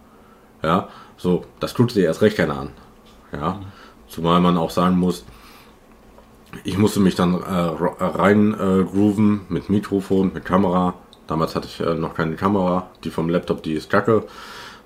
Ja, 0.63 0.89
so, 1.17 1.45
das 1.59 1.75
guckt 1.75 1.95
dir 1.95 2.05
erst 2.05 2.21
recht 2.21 2.37
keiner 2.37 2.57
an. 2.57 2.69
Ja, 3.31 3.53
mhm. 3.53 3.65
zumal 4.07 4.41
man 4.41 4.57
auch 4.57 4.71
sagen 4.71 4.97
muss, 4.97 5.23
ich 6.63 6.77
musste 6.77 6.99
mich 6.99 7.15
dann 7.15 7.35
äh, 7.35 8.03
rein 8.03 8.53
äh, 8.53 8.83
grooven 8.83 9.41
mit 9.49 9.69
Mikrofon, 9.69 10.31
mit 10.33 10.45
Kamera. 10.45 10.95
Damals 11.27 11.55
hatte 11.55 11.67
ich 11.67 11.79
äh, 11.79 11.93
noch 11.93 12.15
keine 12.15 12.35
Kamera, 12.35 12.89
die 13.03 13.11
vom 13.11 13.29
Laptop, 13.29 13.61
die 13.61 13.73
ist 13.73 13.89
kacke. 13.89 14.25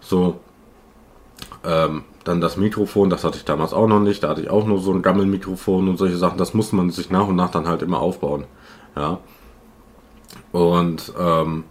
So, 0.01 0.41
ähm, 1.63 2.03
dann 2.23 2.41
das 2.41 2.57
Mikrofon, 2.57 3.09
das 3.09 3.23
hatte 3.23 3.37
ich 3.37 3.45
damals 3.45 3.73
auch 3.73 3.87
noch 3.87 3.99
nicht. 3.99 4.23
Da 4.23 4.29
hatte 4.29 4.41
ich 4.41 4.49
auch 4.49 4.65
nur 4.65 4.79
so 4.79 4.93
ein 4.93 5.01
Gammelmikrofon 5.01 5.87
und 5.87 5.97
solche 5.97 6.17
Sachen. 6.17 6.37
Das 6.37 6.53
musste 6.53 6.75
man 6.75 6.89
sich 6.89 7.09
nach 7.09 7.27
und 7.27 7.35
nach 7.35 7.51
dann 7.51 7.67
halt 7.67 7.81
immer 7.81 7.99
aufbauen. 7.99 8.45
Ja. 8.95 9.19
Und 10.51 11.13
ähm, 11.19 11.63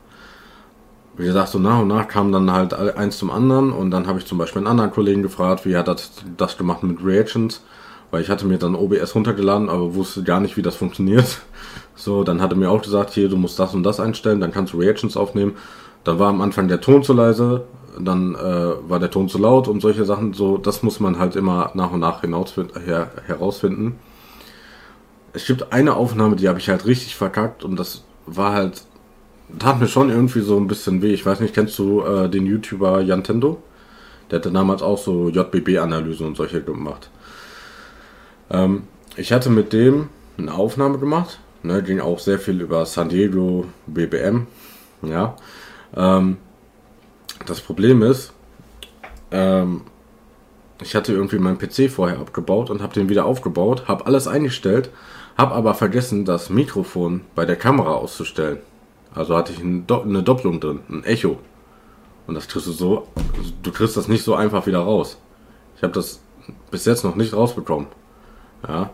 wie 1.16 1.24
gesagt, 1.24 1.48
so 1.48 1.58
nach 1.58 1.80
und 1.80 1.88
nach 1.88 2.08
kam 2.08 2.32
dann 2.32 2.50
halt 2.50 2.74
eins 2.74 3.18
zum 3.18 3.30
anderen. 3.30 3.72
Und 3.72 3.90
dann 3.90 4.06
habe 4.06 4.18
ich 4.18 4.26
zum 4.26 4.38
Beispiel 4.38 4.60
einen 4.60 4.66
anderen 4.66 4.90
Kollegen 4.90 5.22
gefragt, 5.22 5.64
wie 5.66 5.76
hat 5.76 5.88
er 5.88 5.96
das 6.36 6.56
gemacht 6.56 6.82
mit 6.82 7.04
Reactions. 7.04 7.62
Weil 8.10 8.22
ich 8.22 8.28
hatte 8.28 8.46
mir 8.46 8.58
dann 8.58 8.74
OBS 8.74 9.14
runtergeladen, 9.14 9.70
aber 9.70 9.94
wusste 9.94 10.22
gar 10.22 10.40
nicht, 10.40 10.56
wie 10.56 10.62
das 10.62 10.76
funktioniert. 10.76 11.40
So, 11.94 12.24
dann 12.24 12.40
hat 12.40 12.50
er 12.50 12.56
mir 12.56 12.70
auch 12.70 12.80
gesagt, 12.80 13.10
hier, 13.10 13.28
du 13.28 13.36
musst 13.36 13.58
das 13.58 13.74
und 13.74 13.82
das 13.82 14.00
einstellen, 14.00 14.40
dann 14.40 14.50
kannst 14.50 14.72
du 14.72 14.78
Reactions 14.78 15.14
aufnehmen. 15.14 15.52
Dann 16.04 16.18
war 16.18 16.28
am 16.28 16.40
Anfang 16.40 16.68
der 16.68 16.80
Ton 16.80 17.02
zu 17.02 17.12
leise, 17.12 17.64
dann 17.98 18.34
äh, 18.34 18.88
war 18.88 18.98
der 18.98 19.10
Ton 19.10 19.28
zu 19.28 19.38
laut 19.38 19.68
und 19.68 19.80
solche 19.80 20.04
Sachen. 20.04 20.32
So, 20.32 20.58
das 20.58 20.82
muss 20.82 21.00
man 21.00 21.18
halt 21.18 21.36
immer 21.36 21.70
nach 21.74 21.92
und 21.92 22.00
nach 22.00 22.22
her 22.22 23.10
herausfinden. 23.26 23.98
Es 25.32 25.46
gibt 25.46 25.72
eine 25.72 25.96
Aufnahme, 25.96 26.36
die 26.36 26.48
habe 26.48 26.58
ich 26.58 26.68
halt 26.68 26.86
richtig 26.86 27.16
verkackt 27.16 27.64
und 27.64 27.78
das 27.78 28.04
war 28.26 28.52
halt 28.52 28.84
tat 29.58 29.80
mir 29.80 29.88
schon 29.88 30.10
irgendwie 30.10 30.40
so 30.40 30.56
ein 30.56 30.66
bisschen 30.66 31.02
weh. 31.02 31.12
Ich 31.12 31.24
weiß 31.26 31.40
nicht, 31.40 31.54
kennst 31.54 31.78
du 31.78 32.02
äh, 32.02 32.28
den 32.28 32.46
YouTuber 32.46 33.00
Jantendo? 33.00 33.62
Der 34.30 34.38
hatte 34.38 34.50
damals 34.50 34.82
auch 34.82 34.98
so 34.98 35.28
JBB-Analyse 35.28 36.24
und 36.24 36.36
solche 36.36 36.62
gemacht. 36.62 37.10
Ähm, 38.50 38.84
ich 39.16 39.32
hatte 39.32 39.50
mit 39.50 39.72
dem 39.72 40.08
eine 40.38 40.54
Aufnahme 40.54 40.98
gemacht. 40.98 41.38
Ne, 41.62 41.82
ging 41.82 42.00
auch 42.00 42.18
sehr 42.18 42.38
viel 42.38 42.60
über 42.60 42.86
San 42.86 43.08
Diego 43.08 43.66
BBM. 43.86 44.46
Ja. 45.02 45.36
Ähm, 45.96 46.36
das 47.46 47.60
Problem 47.60 48.02
ist, 48.02 48.32
ähm, 49.30 49.82
ich 50.80 50.94
hatte 50.94 51.12
irgendwie 51.12 51.38
meinen 51.38 51.58
PC 51.58 51.90
vorher 51.90 52.18
abgebaut 52.18 52.70
und 52.70 52.82
habe 52.82 52.94
den 52.94 53.08
wieder 53.08 53.24
aufgebaut, 53.24 53.88
habe 53.88 54.06
alles 54.06 54.26
eingestellt, 54.26 54.90
habe 55.36 55.54
aber 55.54 55.74
vergessen, 55.74 56.24
das 56.24 56.50
Mikrofon 56.50 57.22
bei 57.34 57.44
der 57.44 57.56
Kamera 57.56 57.94
auszustellen. 57.94 58.58
Also 59.14 59.36
hatte 59.36 59.52
ich 59.52 59.60
eine 59.60 60.22
Doppelung 60.22 60.60
drin, 60.60 60.80
ein 60.88 61.04
Echo. 61.04 61.38
Und 62.26 62.34
das 62.34 62.48
kriegst 62.48 62.66
du 62.66 62.72
so, 62.72 63.08
du 63.62 63.72
kriegst 63.72 63.96
das 63.96 64.08
nicht 64.08 64.24
so 64.24 64.34
einfach 64.34 64.66
wieder 64.66 64.80
raus. 64.80 65.18
Ich 65.76 65.82
habe 65.82 65.92
das 65.92 66.20
bis 66.70 66.84
jetzt 66.84 67.04
noch 67.04 67.16
nicht 67.16 67.34
rausbekommen. 67.34 67.88
Ja. 68.66 68.90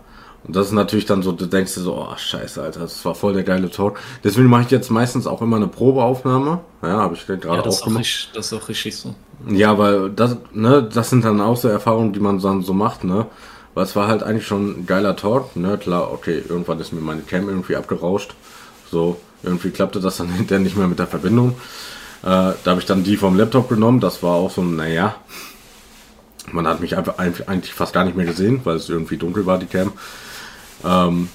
Und 0.49 0.57
das 0.57 0.67
ist 0.69 0.73
natürlich 0.73 1.07
dann 1.07 1.23
so, 1.23 1.33
du 1.33 1.47
denkst 1.47 1.75
dir 1.75 1.81
so, 1.83 1.95
oh 1.97 2.17
scheiße, 2.17 2.63
Alter, 2.63 2.81
das 2.81 3.05
war 3.05 3.15
voll 3.15 3.35
der 3.35 3.45
geile 3.45 3.71
Talk. 3.71 4.01
Deswegen 4.25 4.49
mache 4.49 4.63
ich 4.63 4.71
jetzt 4.71 4.91
meistens 4.91 5.27
auch 5.27 5.43
immer 5.43 5.57
eine 5.57 5.69
Probeaufnahme. 5.69 6.61
Ja, 6.83 6.89
habe 6.89 7.15
ich 7.15 7.27
gerade 7.27 7.47
Ja, 7.53 7.63
das, 7.63 7.67
auch 7.67 7.69
ist 7.69 7.83
auch 7.83 7.85
gemacht. 7.85 8.01
richtig, 8.01 8.31
das 8.35 8.47
ist 8.47 8.53
auch 8.55 8.69
richtig 8.69 8.97
so. 8.97 9.15
Ja, 9.47 9.79
weil 9.79 10.11
das, 10.11 10.37
ne, 10.53 10.83
das 10.93 11.11
sind 11.11 11.25
dann 11.25 11.41
auch 11.41 11.57
so 11.57 11.69
Erfahrungen, 11.69 12.13
die 12.13 12.21
man 12.21 12.41
dann 12.41 12.63
so 12.63 12.73
macht, 12.73 13.05
ne? 13.05 13.27
Weil 13.75 13.85
es 13.85 13.95
war 13.95 14.09
halt 14.09 14.23
eigentlich 14.23 14.47
schon 14.47 14.81
ein 14.81 14.87
geiler 14.87 15.15
Talk, 15.17 15.55
ne? 15.55 15.79
Klar, 15.79 16.13
okay, 16.13 16.43
irgendwann 16.49 16.81
ist 16.81 16.93
mir 16.93 17.01
meine 17.01 17.23
Cam 17.23 17.49
irgendwie 17.49 17.77
abgerauscht. 17.77 18.35
So, 18.91 19.19
irgendwie 19.43 19.71
klappte 19.71 20.01
das 20.01 20.17
dann 20.17 20.29
hinterher 20.33 20.63
nicht 20.65 20.77
mehr 20.77 20.89
mit 20.89 20.99
der 20.99 21.07
Verbindung. 21.07 21.51
Äh, 22.23 22.25
da 22.25 22.57
habe 22.67 22.81
ich 22.81 22.87
dann 22.87 23.05
die 23.05 23.17
vom 23.17 23.37
Laptop 23.37 23.69
genommen. 23.69 24.01
Das 24.01 24.23
war 24.23 24.33
auch 24.35 24.51
so, 24.51 24.63
naja. 24.63 25.15
Man 26.51 26.67
hat 26.67 26.81
mich 26.81 26.97
einfach 26.97 27.19
eigentlich 27.19 27.75
fast 27.75 27.93
gar 27.93 28.05
nicht 28.05 28.17
mehr 28.17 28.25
gesehen, 28.27 28.61
weil 28.65 28.77
es 28.77 28.89
irgendwie 28.89 29.19
dunkel 29.19 29.45
war, 29.45 29.59
die 29.59 29.67
Cam. 29.67 29.93
Ähm, 30.85 31.29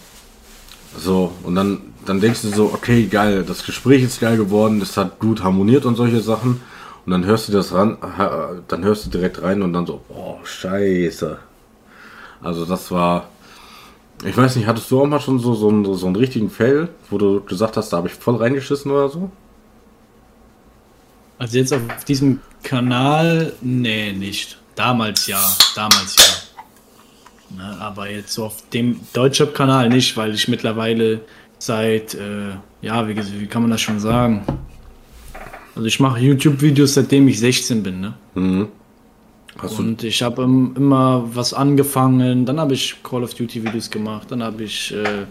so, 0.97 1.31
und 1.43 1.55
dann, 1.55 1.81
dann 2.05 2.21
denkst 2.21 2.41
du 2.43 2.49
so, 2.49 2.65
okay, 2.73 3.07
geil, 3.07 3.43
das 3.47 3.65
Gespräch 3.65 4.03
ist 4.03 4.19
geil 4.19 4.37
geworden, 4.37 4.79
das 4.79 4.95
hat 4.97 5.19
gut 5.19 5.43
harmoniert 5.43 5.85
und 5.85 5.95
solche 5.95 6.21
Sachen. 6.21 6.61
Und 7.05 7.11
dann 7.11 7.25
hörst 7.25 7.49
du 7.49 7.51
das 7.51 7.73
ran, 7.73 7.97
dann 8.67 8.83
hörst 8.83 9.05
du 9.05 9.09
direkt 9.09 9.41
rein 9.41 9.61
und 9.61 9.73
dann 9.73 9.85
so, 9.85 10.01
oh, 10.09 10.37
scheiße. 10.43 11.37
Also 12.41 12.65
das 12.65 12.91
war, 12.91 13.29
ich 14.23 14.37
weiß 14.37 14.55
nicht, 14.55 14.67
hattest 14.67 14.89
du 14.89 15.01
auch 15.01 15.05
mal 15.05 15.19
schon 15.19 15.39
so, 15.39 15.53
so, 15.53 15.69
einen, 15.69 15.95
so 15.95 16.05
einen 16.05 16.15
richtigen 16.15 16.49
Fail, 16.49 16.89
wo 17.09 17.17
du 17.17 17.41
gesagt 17.41 17.75
hast, 17.75 17.91
da 17.91 17.97
habe 17.97 18.07
ich 18.07 18.13
voll 18.13 18.37
reingeschissen 18.37 18.89
oder 18.91 19.09
so? 19.09 19.31
Also 21.37 21.57
jetzt 21.57 21.73
auf 21.73 22.05
diesem 22.05 22.39
Kanal, 22.63 23.53
nee, 23.61 24.13
nicht. 24.13 24.59
Damals 24.75 25.27
ja, 25.27 25.41
damals 25.75 26.15
ja. 26.17 26.42
Ne, 27.55 27.77
aber 27.79 28.09
jetzt 28.09 28.33
so 28.33 28.45
auf 28.45 28.67
dem 28.69 28.99
Deutschrap-Kanal 29.13 29.89
nicht, 29.89 30.17
weil 30.17 30.33
ich 30.33 30.47
mittlerweile 30.47 31.21
seit, 31.59 32.15
äh, 32.15 32.55
ja, 32.81 33.07
wie, 33.07 33.15
wie 33.15 33.47
kann 33.47 33.61
man 33.61 33.71
das 33.71 33.81
schon 33.81 33.99
sagen? 33.99 34.43
Also 35.75 35.87
ich 35.87 35.99
mache 35.99 36.19
YouTube-Videos, 36.19 36.95
seitdem 36.95 37.27
ich 37.27 37.39
16 37.39 37.83
bin, 37.83 38.01
ne? 38.01 38.13
Du, 39.61 39.67
Und 39.77 40.03
ich 40.03 40.23
habe 40.23 40.43
immer 40.43 41.23
was 41.33 41.53
angefangen, 41.53 42.45
dann 42.45 42.59
habe 42.59 42.73
ich 42.73 43.01
Call 43.03 43.23
of 43.23 43.33
Duty 43.33 43.63
Videos 43.63 43.89
gemacht, 43.89 44.31
dann 44.31 44.41
habe 44.41 44.63
ich, 44.63 44.93
äh, 44.93 45.25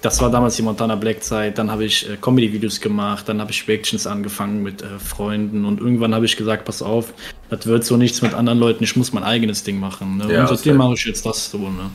das 0.00 0.20
war 0.20 0.30
damals 0.30 0.56
die 0.56 0.62
Montana 0.62 0.94
Black 0.96 1.22
Zeit, 1.22 1.58
dann 1.58 1.70
habe 1.70 1.84
ich 1.84 2.08
äh, 2.08 2.16
Comedy 2.16 2.52
Videos 2.52 2.80
gemacht, 2.80 3.28
dann 3.28 3.40
habe 3.40 3.50
ich 3.50 3.66
Reactions 3.66 4.06
angefangen 4.06 4.62
mit 4.62 4.82
äh, 4.82 4.98
Freunden 4.98 5.64
und 5.64 5.80
irgendwann 5.80 6.14
habe 6.14 6.24
ich 6.24 6.36
gesagt, 6.36 6.64
pass 6.64 6.82
auf, 6.82 7.12
das 7.48 7.66
wird 7.66 7.84
so 7.84 7.96
nichts 7.96 8.22
mit 8.22 8.34
anderen 8.34 8.58
Leuten, 8.58 8.84
ich 8.84 8.96
muss 8.96 9.12
mein 9.12 9.24
eigenes 9.24 9.62
Ding 9.62 9.80
machen. 9.80 10.18
Ne? 10.18 10.32
Ja, 10.32 10.42
und 10.42 10.48
seitdem 10.48 10.76
mache 10.76 10.94
ich 10.94 11.04
jetzt 11.04 11.24
das 11.24 11.50
so, 11.50 11.58
ne? 11.58 11.90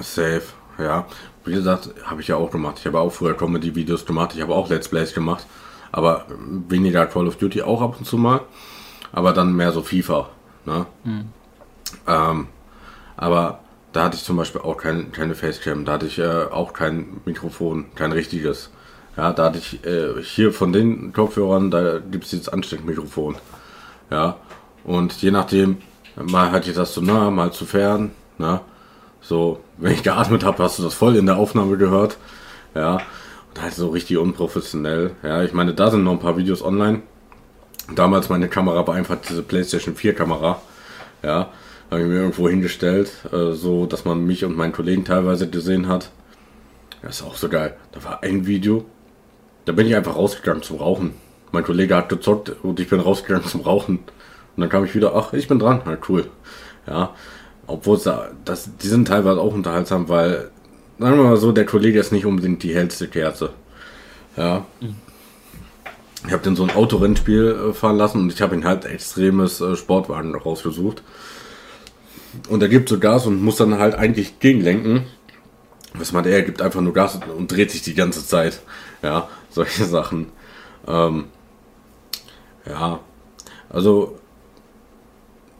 Safe, 0.00 0.42
ja. 0.78 1.06
Wie 1.44 1.52
gesagt, 1.52 1.90
habe 2.04 2.20
ich 2.20 2.28
ja 2.28 2.36
auch 2.36 2.50
gemacht. 2.50 2.78
Ich 2.80 2.86
habe 2.86 2.98
auch 2.98 3.10
früher 3.10 3.34
Comedy-Videos 3.34 4.04
gemacht. 4.04 4.32
Ich 4.34 4.42
habe 4.42 4.52
auch 4.52 4.68
Let's 4.68 4.88
Plays 4.88 5.14
gemacht. 5.14 5.46
Aber 5.92 6.26
weniger 6.68 7.06
Call 7.06 7.28
of 7.28 7.36
Duty 7.36 7.62
auch 7.62 7.80
ab 7.80 7.94
und 7.98 8.04
zu 8.04 8.18
mal. 8.18 8.40
Aber 9.12 9.32
dann 9.32 9.54
mehr 9.54 9.70
so 9.70 9.80
FIFA. 9.80 10.28
Ne? 10.64 10.86
Ähm, 12.08 12.48
aber 13.16 13.60
da 13.96 14.04
hatte 14.04 14.16
ich 14.16 14.24
zum 14.24 14.36
Beispiel 14.36 14.60
auch 14.60 14.76
kein, 14.76 15.10
keine 15.10 15.34
Facecam. 15.34 15.86
Da 15.86 15.92
hatte 15.92 16.04
ich 16.04 16.18
äh, 16.18 16.44
auch 16.50 16.74
kein 16.74 17.22
Mikrofon, 17.24 17.86
kein 17.94 18.12
richtiges. 18.12 18.70
Ja, 19.16 19.32
da 19.32 19.46
hatte 19.46 19.56
ich 19.56 19.86
äh, 19.86 20.22
hier 20.22 20.52
von 20.52 20.70
den 20.70 21.14
Kopfhörern, 21.14 21.70
da 21.70 21.98
gibt 21.98 22.26
es 22.26 22.32
jetzt 22.32 22.52
Ansteckmikrofon. 22.52 23.36
Ja, 24.10 24.36
und 24.84 25.14
je 25.22 25.30
nachdem, 25.30 25.78
mal 26.14 26.50
hatte 26.50 26.68
ich 26.68 26.76
das 26.76 26.92
zu 26.92 27.00
nah, 27.00 27.30
mal 27.30 27.52
zu 27.52 27.64
fern. 27.64 28.10
Ne? 28.36 28.60
So, 29.22 29.60
wenn 29.78 29.92
ich 29.92 30.02
geatmet 30.02 30.44
habe, 30.44 30.62
hast 30.62 30.78
du 30.78 30.82
das 30.82 30.92
voll 30.92 31.16
in 31.16 31.24
der 31.24 31.38
Aufnahme 31.38 31.78
gehört. 31.78 32.18
Ja, 32.74 32.98
und 33.48 33.62
halt 33.62 33.72
so 33.72 33.88
richtig 33.88 34.18
unprofessionell. 34.18 35.12
Ja, 35.22 35.42
ich 35.42 35.54
meine, 35.54 35.72
da 35.72 35.90
sind 35.90 36.04
noch 36.04 36.12
ein 36.12 36.20
paar 36.20 36.36
Videos 36.36 36.62
online. 36.62 37.00
Damals 37.94 38.28
meine 38.28 38.48
Kamera 38.48 38.86
war 38.86 38.94
einfach 38.94 39.16
diese 39.26 39.42
PlayStation 39.42 39.96
4 39.96 40.14
Kamera. 40.14 40.60
Ja, 41.22 41.48
habe 41.90 42.02
ich 42.02 42.08
mir 42.08 42.16
irgendwo 42.16 42.48
hingestellt, 42.48 43.12
äh, 43.32 43.52
so 43.52 43.86
dass 43.86 44.04
man 44.04 44.24
mich 44.24 44.44
und 44.44 44.56
meinen 44.56 44.72
Kollegen 44.72 45.04
teilweise 45.04 45.48
gesehen 45.48 45.88
hat. 45.88 46.10
Das 47.02 47.20
ist 47.20 47.26
auch 47.26 47.36
so 47.36 47.48
geil. 47.48 47.76
Da 47.92 48.02
war 48.04 48.22
ein 48.22 48.46
Video, 48.46 48.84
da 49.64 49.72
bin 49.72 49.86
ich 49.86 49.94
einfach 49.94 50.16
rausgegangen 50.16 50.62
zum 50.62 50.78
Rauchen. 50.78 51.12
Mein 51.52 51.64
Kollege 51.64 51.96
hat 51.96 52.08
gezockt 52.08 52.52
und 52.62 52.80
ich 52.80 52.88
bin 52.88 53.00
rausgegangen 53.00 53.46
zum 53.46 53.60
Rauchen. 53.60 53.98
Und 53.98 54.60
dann 54.60 54.68
kam 54.68 54.84
ich 54.84 54.94
wieder, 54.94 55.14
ach, 55.14 55.32
ich 55.32 55.48
bin 55.48 55.58
dran. 55.58 55.82
Na 55.84 55.96
cool. 56.08 56.26
Ja, 56.86 57.14
obwohl 57.66 57.98
da, 57.98 58.30
das, 58.44 58.70
die 58.76 58.88
sind 58.88 59.08
teilweise 59.08 59.40
auch 59.40 59.54
unterhaltsam, 59.54 60.08
weil, 60.08 60.50
sagen 60.98 61.16
wir 61.16 61.24
mal 61.24 61.36
so, 61.36 61.52
der 61.52 61.66
Kollege 61.66 61.98
ist 61.98 62.12
nicht 62.12 62.26
unbedingt 62.26 62.62
die 62.62 62.74
hellste 62.74 63.08
Kerze. 63.08 63.50
Ja. 64.36 64.66
Ich 66.26 66.32
habe 66.32 66.42
den 66.42 66.56
so 66.56 66.64
ein 66.64 66.74
Autorennspiel 66.74 67.70
äh, 67.70 67.72
fahren 67.72 67.96
lassen 67.96 68.20
und 68.22 68.32
ich 68.32 68.42
habe 68.42 68.54
ihn 68.54 68.64
halt 68.64 68.84
extremes 68.84 69.60
äh, 69.60 69.76
Sportwagen 69.76 70.34
rausgesucht. 70.34 71.02
Und 72.48 72.62
er 72.62 72.68
gibt 72.68 72.88
so 72.88 72.98
Gas 72.98 73.26
und 73.26 73.42
muss 73.42 73.56
dann 73.56 73.78
halt 73.78 73.94
eigentlich 73.94 74.38
gegenlenken. 74.40 75.04
Was 75.94 76.12
meint 76.12 76.26
er? 76.26 76.34
Er 76.34 76.42
gibt 76.42 76.60
einfach 76.62 76.80
nur 76.80 76.92
Gas 76.92 77.18
und, 77.36 77.50
dreht 77.50 77.70
sich 77.70 77.82
die 77.82 77.94
ganze 77.94 78.26
Zeit. 78.26 78.60
Ja, 79.02 79.28
solche 79.50 79.84
Sachen. 79.86 80.26
Ähm, 80.86 81.24
ja, 82.66 83.00
also 83.68 84.18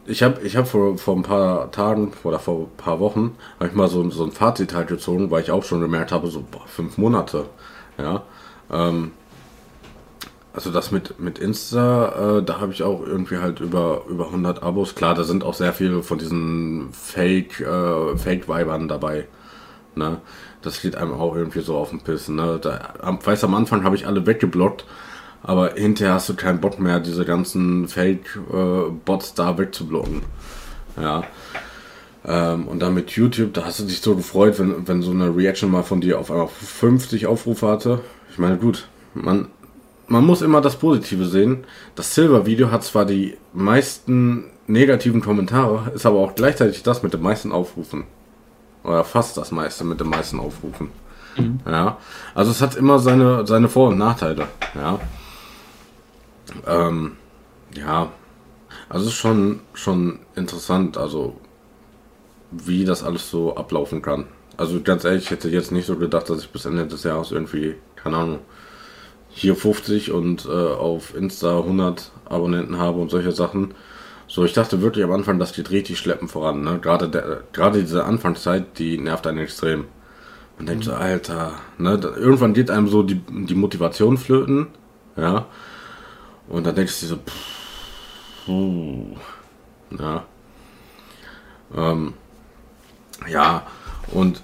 ich 0.05 0.23
habe 0.23 0.41
ich 0.41 0.55
hab 0.55 0.67
vor, 0.67 0.97
vor 0.97 1.15
ein 1.15 1.23
paar 1.23 1.71
Tagen 1.71 2.13
oder 2.23 2.39
vor 2.39 2.61
ein 2.61 2.77
paar 2.77 2.99
Wochen 2.99 3.35
habe 3.59 3.69
ich 3.69 3.75
mal 3.75 3.89
so, 3.89 4.09
so 4.09 4.23
ein 4.23 4.31
Fazit 4.31 4.73
halt 4.73 4.87
gezogen, 4.87 5.29
weil 5.31 5.43
ich 5.43 5.51
auch 5.51 5.63
schon 5.63 5.81
gemerkt 5.81 6.11
habe, 6.11 6.27
so 6.29 6.43
boah, 6.49 6.65
fünf 6.65 6.97
Monate. 6.97 7.45
Ja. 7.97 8.23
Ähm, 8.71 9.11
also 10.57 10.71
das 10.71 10.89
mit, 10.89 11.19
mit 11.19 11.37
Insta, 11.37 12.39
äh, 12.39 12.43
da 12.43 12.59
habe 12.59 12.73
ich 12.73 12.81
auch 12.81 13.05
irgendwie 13.05 13.37
halt 13.37 13.59
über, 13.59 14.05
über 14.09 14.25
100 14.25 14.63
Abos. 14.63 14.95
Klar, 14.95 15.13
da 15.13 15.23
sind 15.23 15.43
auch 15.43 15.53
sehr 15.53 15.71
viele 15.71 16.01
von 16.01 16.17
diesen 16.17 16.89
Fake, 16.93 17.59
äh, 17.59 18.17
Fake-Weibern 18.17 18.87
dabei. 18.87 19.27
Ne? 19.93 20.17
Das 20.63 20.81
geht 20.81 20.95
einem 20.95 21.13
auch 21.13 21.35
irgendwie 21.35 21.59
so 21.59 21.77
auf 21.77 21.91
den 21.91 22.01
Piss. 22.01 22.27
Ne? 22.27 22.57
Da, 22.59 22.95
am, 22.99 23.23
weiß 23.23 23.43
am 23.43 23.53
Anfang 23.53 23.83
habe 23.83 23.95
ich 23.95 24.07
alle 24.07 24.25
weggeblockt, 24.25 24.85
aber 25.43 25.75
hinterher 25.75 26.15
hast 26.15 26.29
du 26.29 26.35
keinen 26.35 26.59
Bock 26.59 26.79
mehr, 26.79 26.99
diese 27.01 27.23
ganzen 27.23 27.87
Fake-Bots 27.87 29.35
da 29.35 29.59
wegzublocken. 29.59 30.23
Ja. 30.99 31.23
Ähm, 32.25 32.67
und 32.67 32.79
dann 32.79 32.95
mit 32.95 33.11
YouTube, 33.11 33.53
da 33.53 33.63
hast 33.63 33.79
du 33.79 33.83
dich 33.83 34.01
so 34.01 34.15
gefreut, 34.15 34.57
wenn, 34.57 34.87
wenn 34.87 35.03
so 35.03 35.11
eine 35.11 35.35
Reaction 35.35 35.69
mal 35.69 35.83
von 35.83 36.01
dir 36.01 36.17
auf 36.17 36.31
einmal 36.31 36.47
50 36.47 37.27
Aufrufe 37.27 37.67
hatte. 37.67 37.99
Ich 38.31 38.39
meine, 38.39 38.57
gut, 38.57 38.87
man, 39.13 39.49
man 40.07 40.25
muss 40.25 40.41
immer 40.41 40.61
das 40.61 40.77
Positive 40.77 41.25
sehen. 41.25 41.65
Das 41.95 42.15
Silver-Video 42.15 42.71
hat 42.71 42.83
zwar 42.83 43.05
die 43.05 43.37
meisten 43.53 44.45
negativen 44.67 45.21
Kommentare, 45.21 45.91
ist 45.93 46.05
aber 46.05 46.19
auch 46.19 46.35
gleichzeitig 46.35 46.83
das 46.83 47.03
mit 47.03 47.13
den 47.13 47.21
meisten 47.21 47.51
Aufrufen. 47.51 48.05
Oder 48.83 49.03
fast 49.03 49.37
das 49.37 49.51
meiste 49.51 49.83
mit 49.83 49.99
den 49.99 50.09
meisten 50.09 50.39
Aufrufen. 50.39 50.91
Ja. 51.65 51.97
Also 52.33 52.51
es 52.51 52.61
hat 52.61 52.75
immer 52.75 52.99
seine, 52.99 53.45
seine 53.45 53.69
Vor- 53.69 53.89
und 53.89 53.97
Nachteile. 53.97 54.47
Ja. 54.75 54.99
Ähm, 56.65 57.13
ja. 57.75 58.11
Also 58.89 59.05
es 59.05 59.11
ist 59.11 59.19
schon, 59.19 59.59
schon 59.73 60.19
interessant, 60.35 60.97
also 60.97 61.35
wie 62.51 62.85
das 62.85 63.03
alles 63.03 63.29
so 63.29 63.55
ablaufen 63.55 64.01
kann. 64.01 64.25
Also 64.55 64.81
ganz 64.81 65.03
ehrlich, 65.03 65.25
ich 65.25 65.31
hätte 65.31 65.49
jetzt 65.49 65.71
nicht 65.71 65.85
so 65.85 65.97
gedacht, 65.97 66.29
dass 66.29 66.39
ich 66.39 66.49
bis 66.49 66.65
Ende 66.65 66.87
des 66.87 67.03
Jahres 67.03 67.31
irgendwie, 67.31 67.75
keine 67.95 68.17
Ahnung, 68.17 68.39
hier 69.37 69.55
50 69.55 70.11
und 70.11 70.45
äh, 70.45 70.49
auf 70.49 71.15
Insta 71.15 71.59
100 71.59 72.11
Abonnenten 72.25 72.79
habe 72.79 72.99
und 72.99 73.09
solche 73.11 73.31
Sachen. 73.31 73.75
So, 74.27 74.43
ich 74.43 74.53
dachte 74.53 74.81
wirklich 74.81 75.05
am 75.05 75.11
Anfang, 75.11 75.37
das 75.37 75.53
geht 75.53 75.69
richtig 75.69 75.99
schleppend 75.99 76.31
voran. 76.31 76.63
Ne? 76.63 76.79
Gerade, 76.81 77.07
der, 77.07 77.43
gerade 77.53 77.79
diese 77.79 78.03
Anfangszeit, 78.03 78.79
die 78.79 78.97
nervt 78.97 79.27
einen 79.27 79.37
extrem. 79.37 79.85
Man 80.57 80.65
denkt 80.65 80.85
so, 80.85 80.93
Alter, 80.93 81.53
ne? 81.77 81.99
Irgendwann 82.15 82.55
geht 82.55 82.71
einem 82.71 82.87
so 82.87 83.03
die, 83.03 83.21
die 83.29 83.53
Motivation 83.53 84.17
flöten, 84.17 84.67
ja. 85.15 85.45
Und 86.49 86.65
dann 86.65 86.73
denkst 86.73 86.99
du 87.01 87.05
so, 87.05 87.17
pff, 87.17 88.45
puh, 88.47 89.15
ja. 89.99 90.25
Ähm, 91.75 92.15
ja, 93.31 93.67
und 94.11 94.41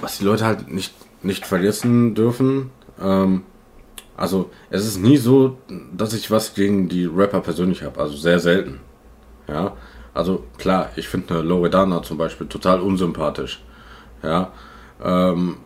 was 0.00 0.18
die 0.18 0.24
Leute 0.24 0.44
halt 0.44 0.68
nicht, 0.68 0.94
nicht 1.22 1.46
vergessen 1.46 2.16
dürfen, 2.16 2.70
ähm, 3.00 3.44
also 4.20 4.50
es 4.68 4.86
ist 4.86 4.98
nie 4.98 5.16
so, 5.16 5.56
dass 5.96 6.12
ich 6.12 6.30
was 6.30 6.54
gegen 6.54 6.90
die 6.90 7.06
Rapper 7.06 7.40
persönlich 7.40 7.82
habe, 7.82 7.98
also 7.98 8.18
sehr 8.18 8.38
selten. 8.38 8.80
Ja, 9.48 9.72
also 10.12 10.44
klar, 10.58 10.90
ich 10.96 11.08
finde 11.08 11.40
Loredana 11.40 12.02
zum 12.02 12.18
Beispiel 12.18 12.46
total 12.46 12.80
unsympathisch. 12.80 13.64
Ja, 14.22 14.52
ähm, 15.02 15.56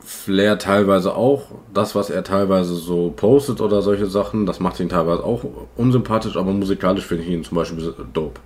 Flair 0.00 0.58
teilweise 0.58 1.14
auch, 1.14 1.42
das, 1.72 1.94
was 1.94 2.10
er 2.10 2.24
teilweise 2.24 2.74
so 2.74 3.12
postet 3.14 3.60
oder 3.60 3.82
solche 3.82 4.06
Sachen, 4.06 4.46
das 4.46 4.58
macht 4.58 4.80
ihn 4.80 4.88
teilweise 4.88 5.22
auch 5.22 5.44
unsympathisch, 5.76 6.36
aber 6.36 6.50
musikalisch 6.50 7.06
finde 7.06 7.22
ich 7.22 7.30
ihn 7.30 7.44
zum 7.44 7.56
Beispiel 7.56 7.94
dope. 8.12 8.40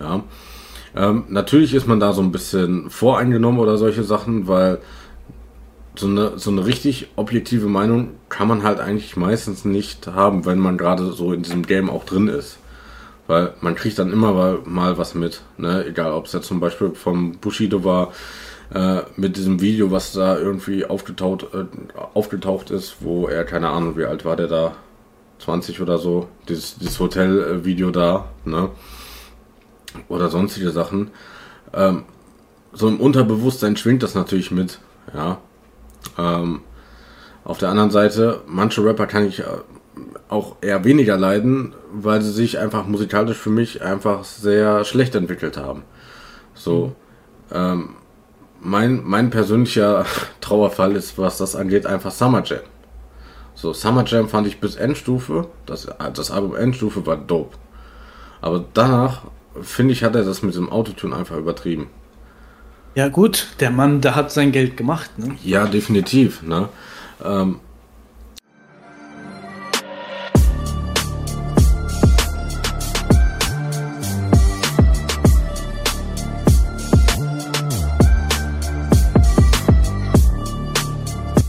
Ja. 0.00 0.24
Ähm, 0.96 1.26
natürlich 1.28 1.74
ist 1.74 1.86
man 1.86 2.00
da 2.00 2.12
so 2.12 2.22
ein 2.22 2.32
bisschen 2.32 2.90
voreingenommen 2.90 3.60
oder 3.60 3.78
solche 3.78 4.02
Sachen, 4.02 4.48
weil 4.48 4.80
so 5.94 6.06
eine, 6.06 6.38
so 6.38 6.50
eine 6.50 6.64
richtig 6.64 7.08
objektive 7.16 7.66
Meinung 7.66 8.10
kann 8.28 8.48
man 8.48 8.62
halt 8.62 8.80
eigentlich 8.80 9.16
meistens 9.16 9.64
nicht 9.64 10.06
haben, 10.06 10.46
wenn 10.46 10.58
man 10.58 10.78
gerade 10.78 11.12
so 11.12 11.32
in 11.32 11.42
diesem 11.42 11.66
Game 11.66 11.90
auch 11.90 12.04
drin 12.04 12.28
ist. 12.28 12.58
Weil 13.26 13.54
man 13.60 13.74
kriegt 13.74 13.98
dann 13.98 14.12
immer 14.12 14.32
mal, 14.32 14.58
mal 14.64 14.98
was 14.98 15.14
mit, 15.14 15.42
ne? 15.56 15.84
Egal, 15.86 16.12
ob 16.12 16.26
es 16.26 16.32
jetzt 16.32 16.46
zum 16.46 16.60
Beispiel 16.60 16.90
vom 16.94 17.38
Bushido 17.38 17.84
war, 17.84 18.12
äh, 18.74 19.02
mit 19.16 19.36
diesem 19.36 19.60
Video, 19.60 19.90
was 19.90 20.12
da 20.12 20.38
irgendwie 20.38 20.84
aufgetaucht, 20.84 21.46
äh, 21.54 21.64
aufgetaucht 22.14 22.70
ist, 22.70 22.96
wo 23.00 23.28
er, 23.28 23.44
keine 23.44 23.68
Ahnung, 23.68 23.96
wie 23.96 24.04
alt 24.04 24.24
war 24.24 24.36
der 24.36 24.48
da? 24.48 24.74
20 25.38 25.80
oder 25.80 25.98
so, 25.98 26.28
dieses, 26.48 26.76
dieses 26.78 27.00
Hotel-Video 27.00 27.90
da, 27.90 28.26
ne? 28.44 28.70
Oder 30.08 30.28
sonstige 30.28 30.70
Sachen. 30.70 31.10
Ähm, 31.74 32.04
so 32.72 32.88
im 32.88 33.00
Unterbewusstsein 33.00 33.76
schwingt 33.76 34.02
das 34.02 34.14
natürlich 34.14 34.50
mit, 34.50 34.78
ja. 35.14 35.38
Ähm, 36.18 36.60
auf 37.44 37.58
der 37.58 37.70
anderen 37.70 37.90
Seite, 37.90 38.40
manche 38.46 38.84
Rapper 38.84 39.06
kann 39.06 39.26
ich 39.26 39.40
äh, 39.40 39.44
auch 40.28 40.56
eher 40.60 40.84
weniger 40.84 41.16
leiden, 41.16 41.74
weil 41.92 42.22
sie 42.22 42.32
sich 42.32 42.58
einfach 42.58 42.86
musikalisch 42.86 43.36
für 43.36 43.50
mich 43.50 43.82
einfach 43.82 44.24
sehr 44.24 44.84
schlecht 44.84 45.14
entwickelt 45.14 45.56
haben. 45.56 45.82
So, 46.54 46.94
ähm, 47.52 47.96
mein, 48.60 49.02
mein 49.04 49.30
persönlicher 49.30 50.06
Trauerfall 50.40 50.96
ist, 50.96 51.18
was 51.18 51.38
das 51.38 51.56
angeht, 51.56 51.86
einfach 51.86 52.12
Summer 52.12 52.42
Jam. 52.44 52.60
So, 53.54 53.72
Summer 53.72 54.04
Jam 54.06 54.28
fand 54.28 54.46
ich 54.46 54.60
bis 54.60 54.76
Endstufe, 54.76 55.48
das, 55.66 55.88
das 56.14 56.30
Album 56.30 56.54
Endstufe 56.54 57.04
war 57.04 57.16
dope. 57.16 57.56
Aber 58.40 58.64
danach, 58.72 59.22
finde 59.60 59.92
ich, 59.92 60.04
hat 60.04 60.14
er 60.14 60.24
das 60.24 60.42
mit 60.42 60.54
dem 60.54 60.70
Autotune 60.70 61.14
einfach 61.14 61.36
übertrieben. 61.36 61.88
Ja, 62.94 63.08
gut, 63.08 63.48
der 63.60 63.70
Mann, 63.70 64.02
der 64.02 64.14
hat 64.14 64.30
sein 64.30 64.52
Geld 64.52 64.76
gemacht, 64.76 65.18
ne? 65.18 65.34
Ja, 65.42 65.66
definitiv. 65.66 66.42
Ne? 66.42 66.68
Ähm, 67.24 67.58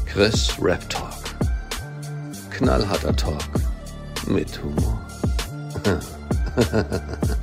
Chris 0.06 0.56
Rap 0.62 0.89
Talk. 0.89 1.12
Knallharter 2.51 3.13
Talk. 3.13 3.43
Mit 4.27 4.62
Humor. 4.63 5.01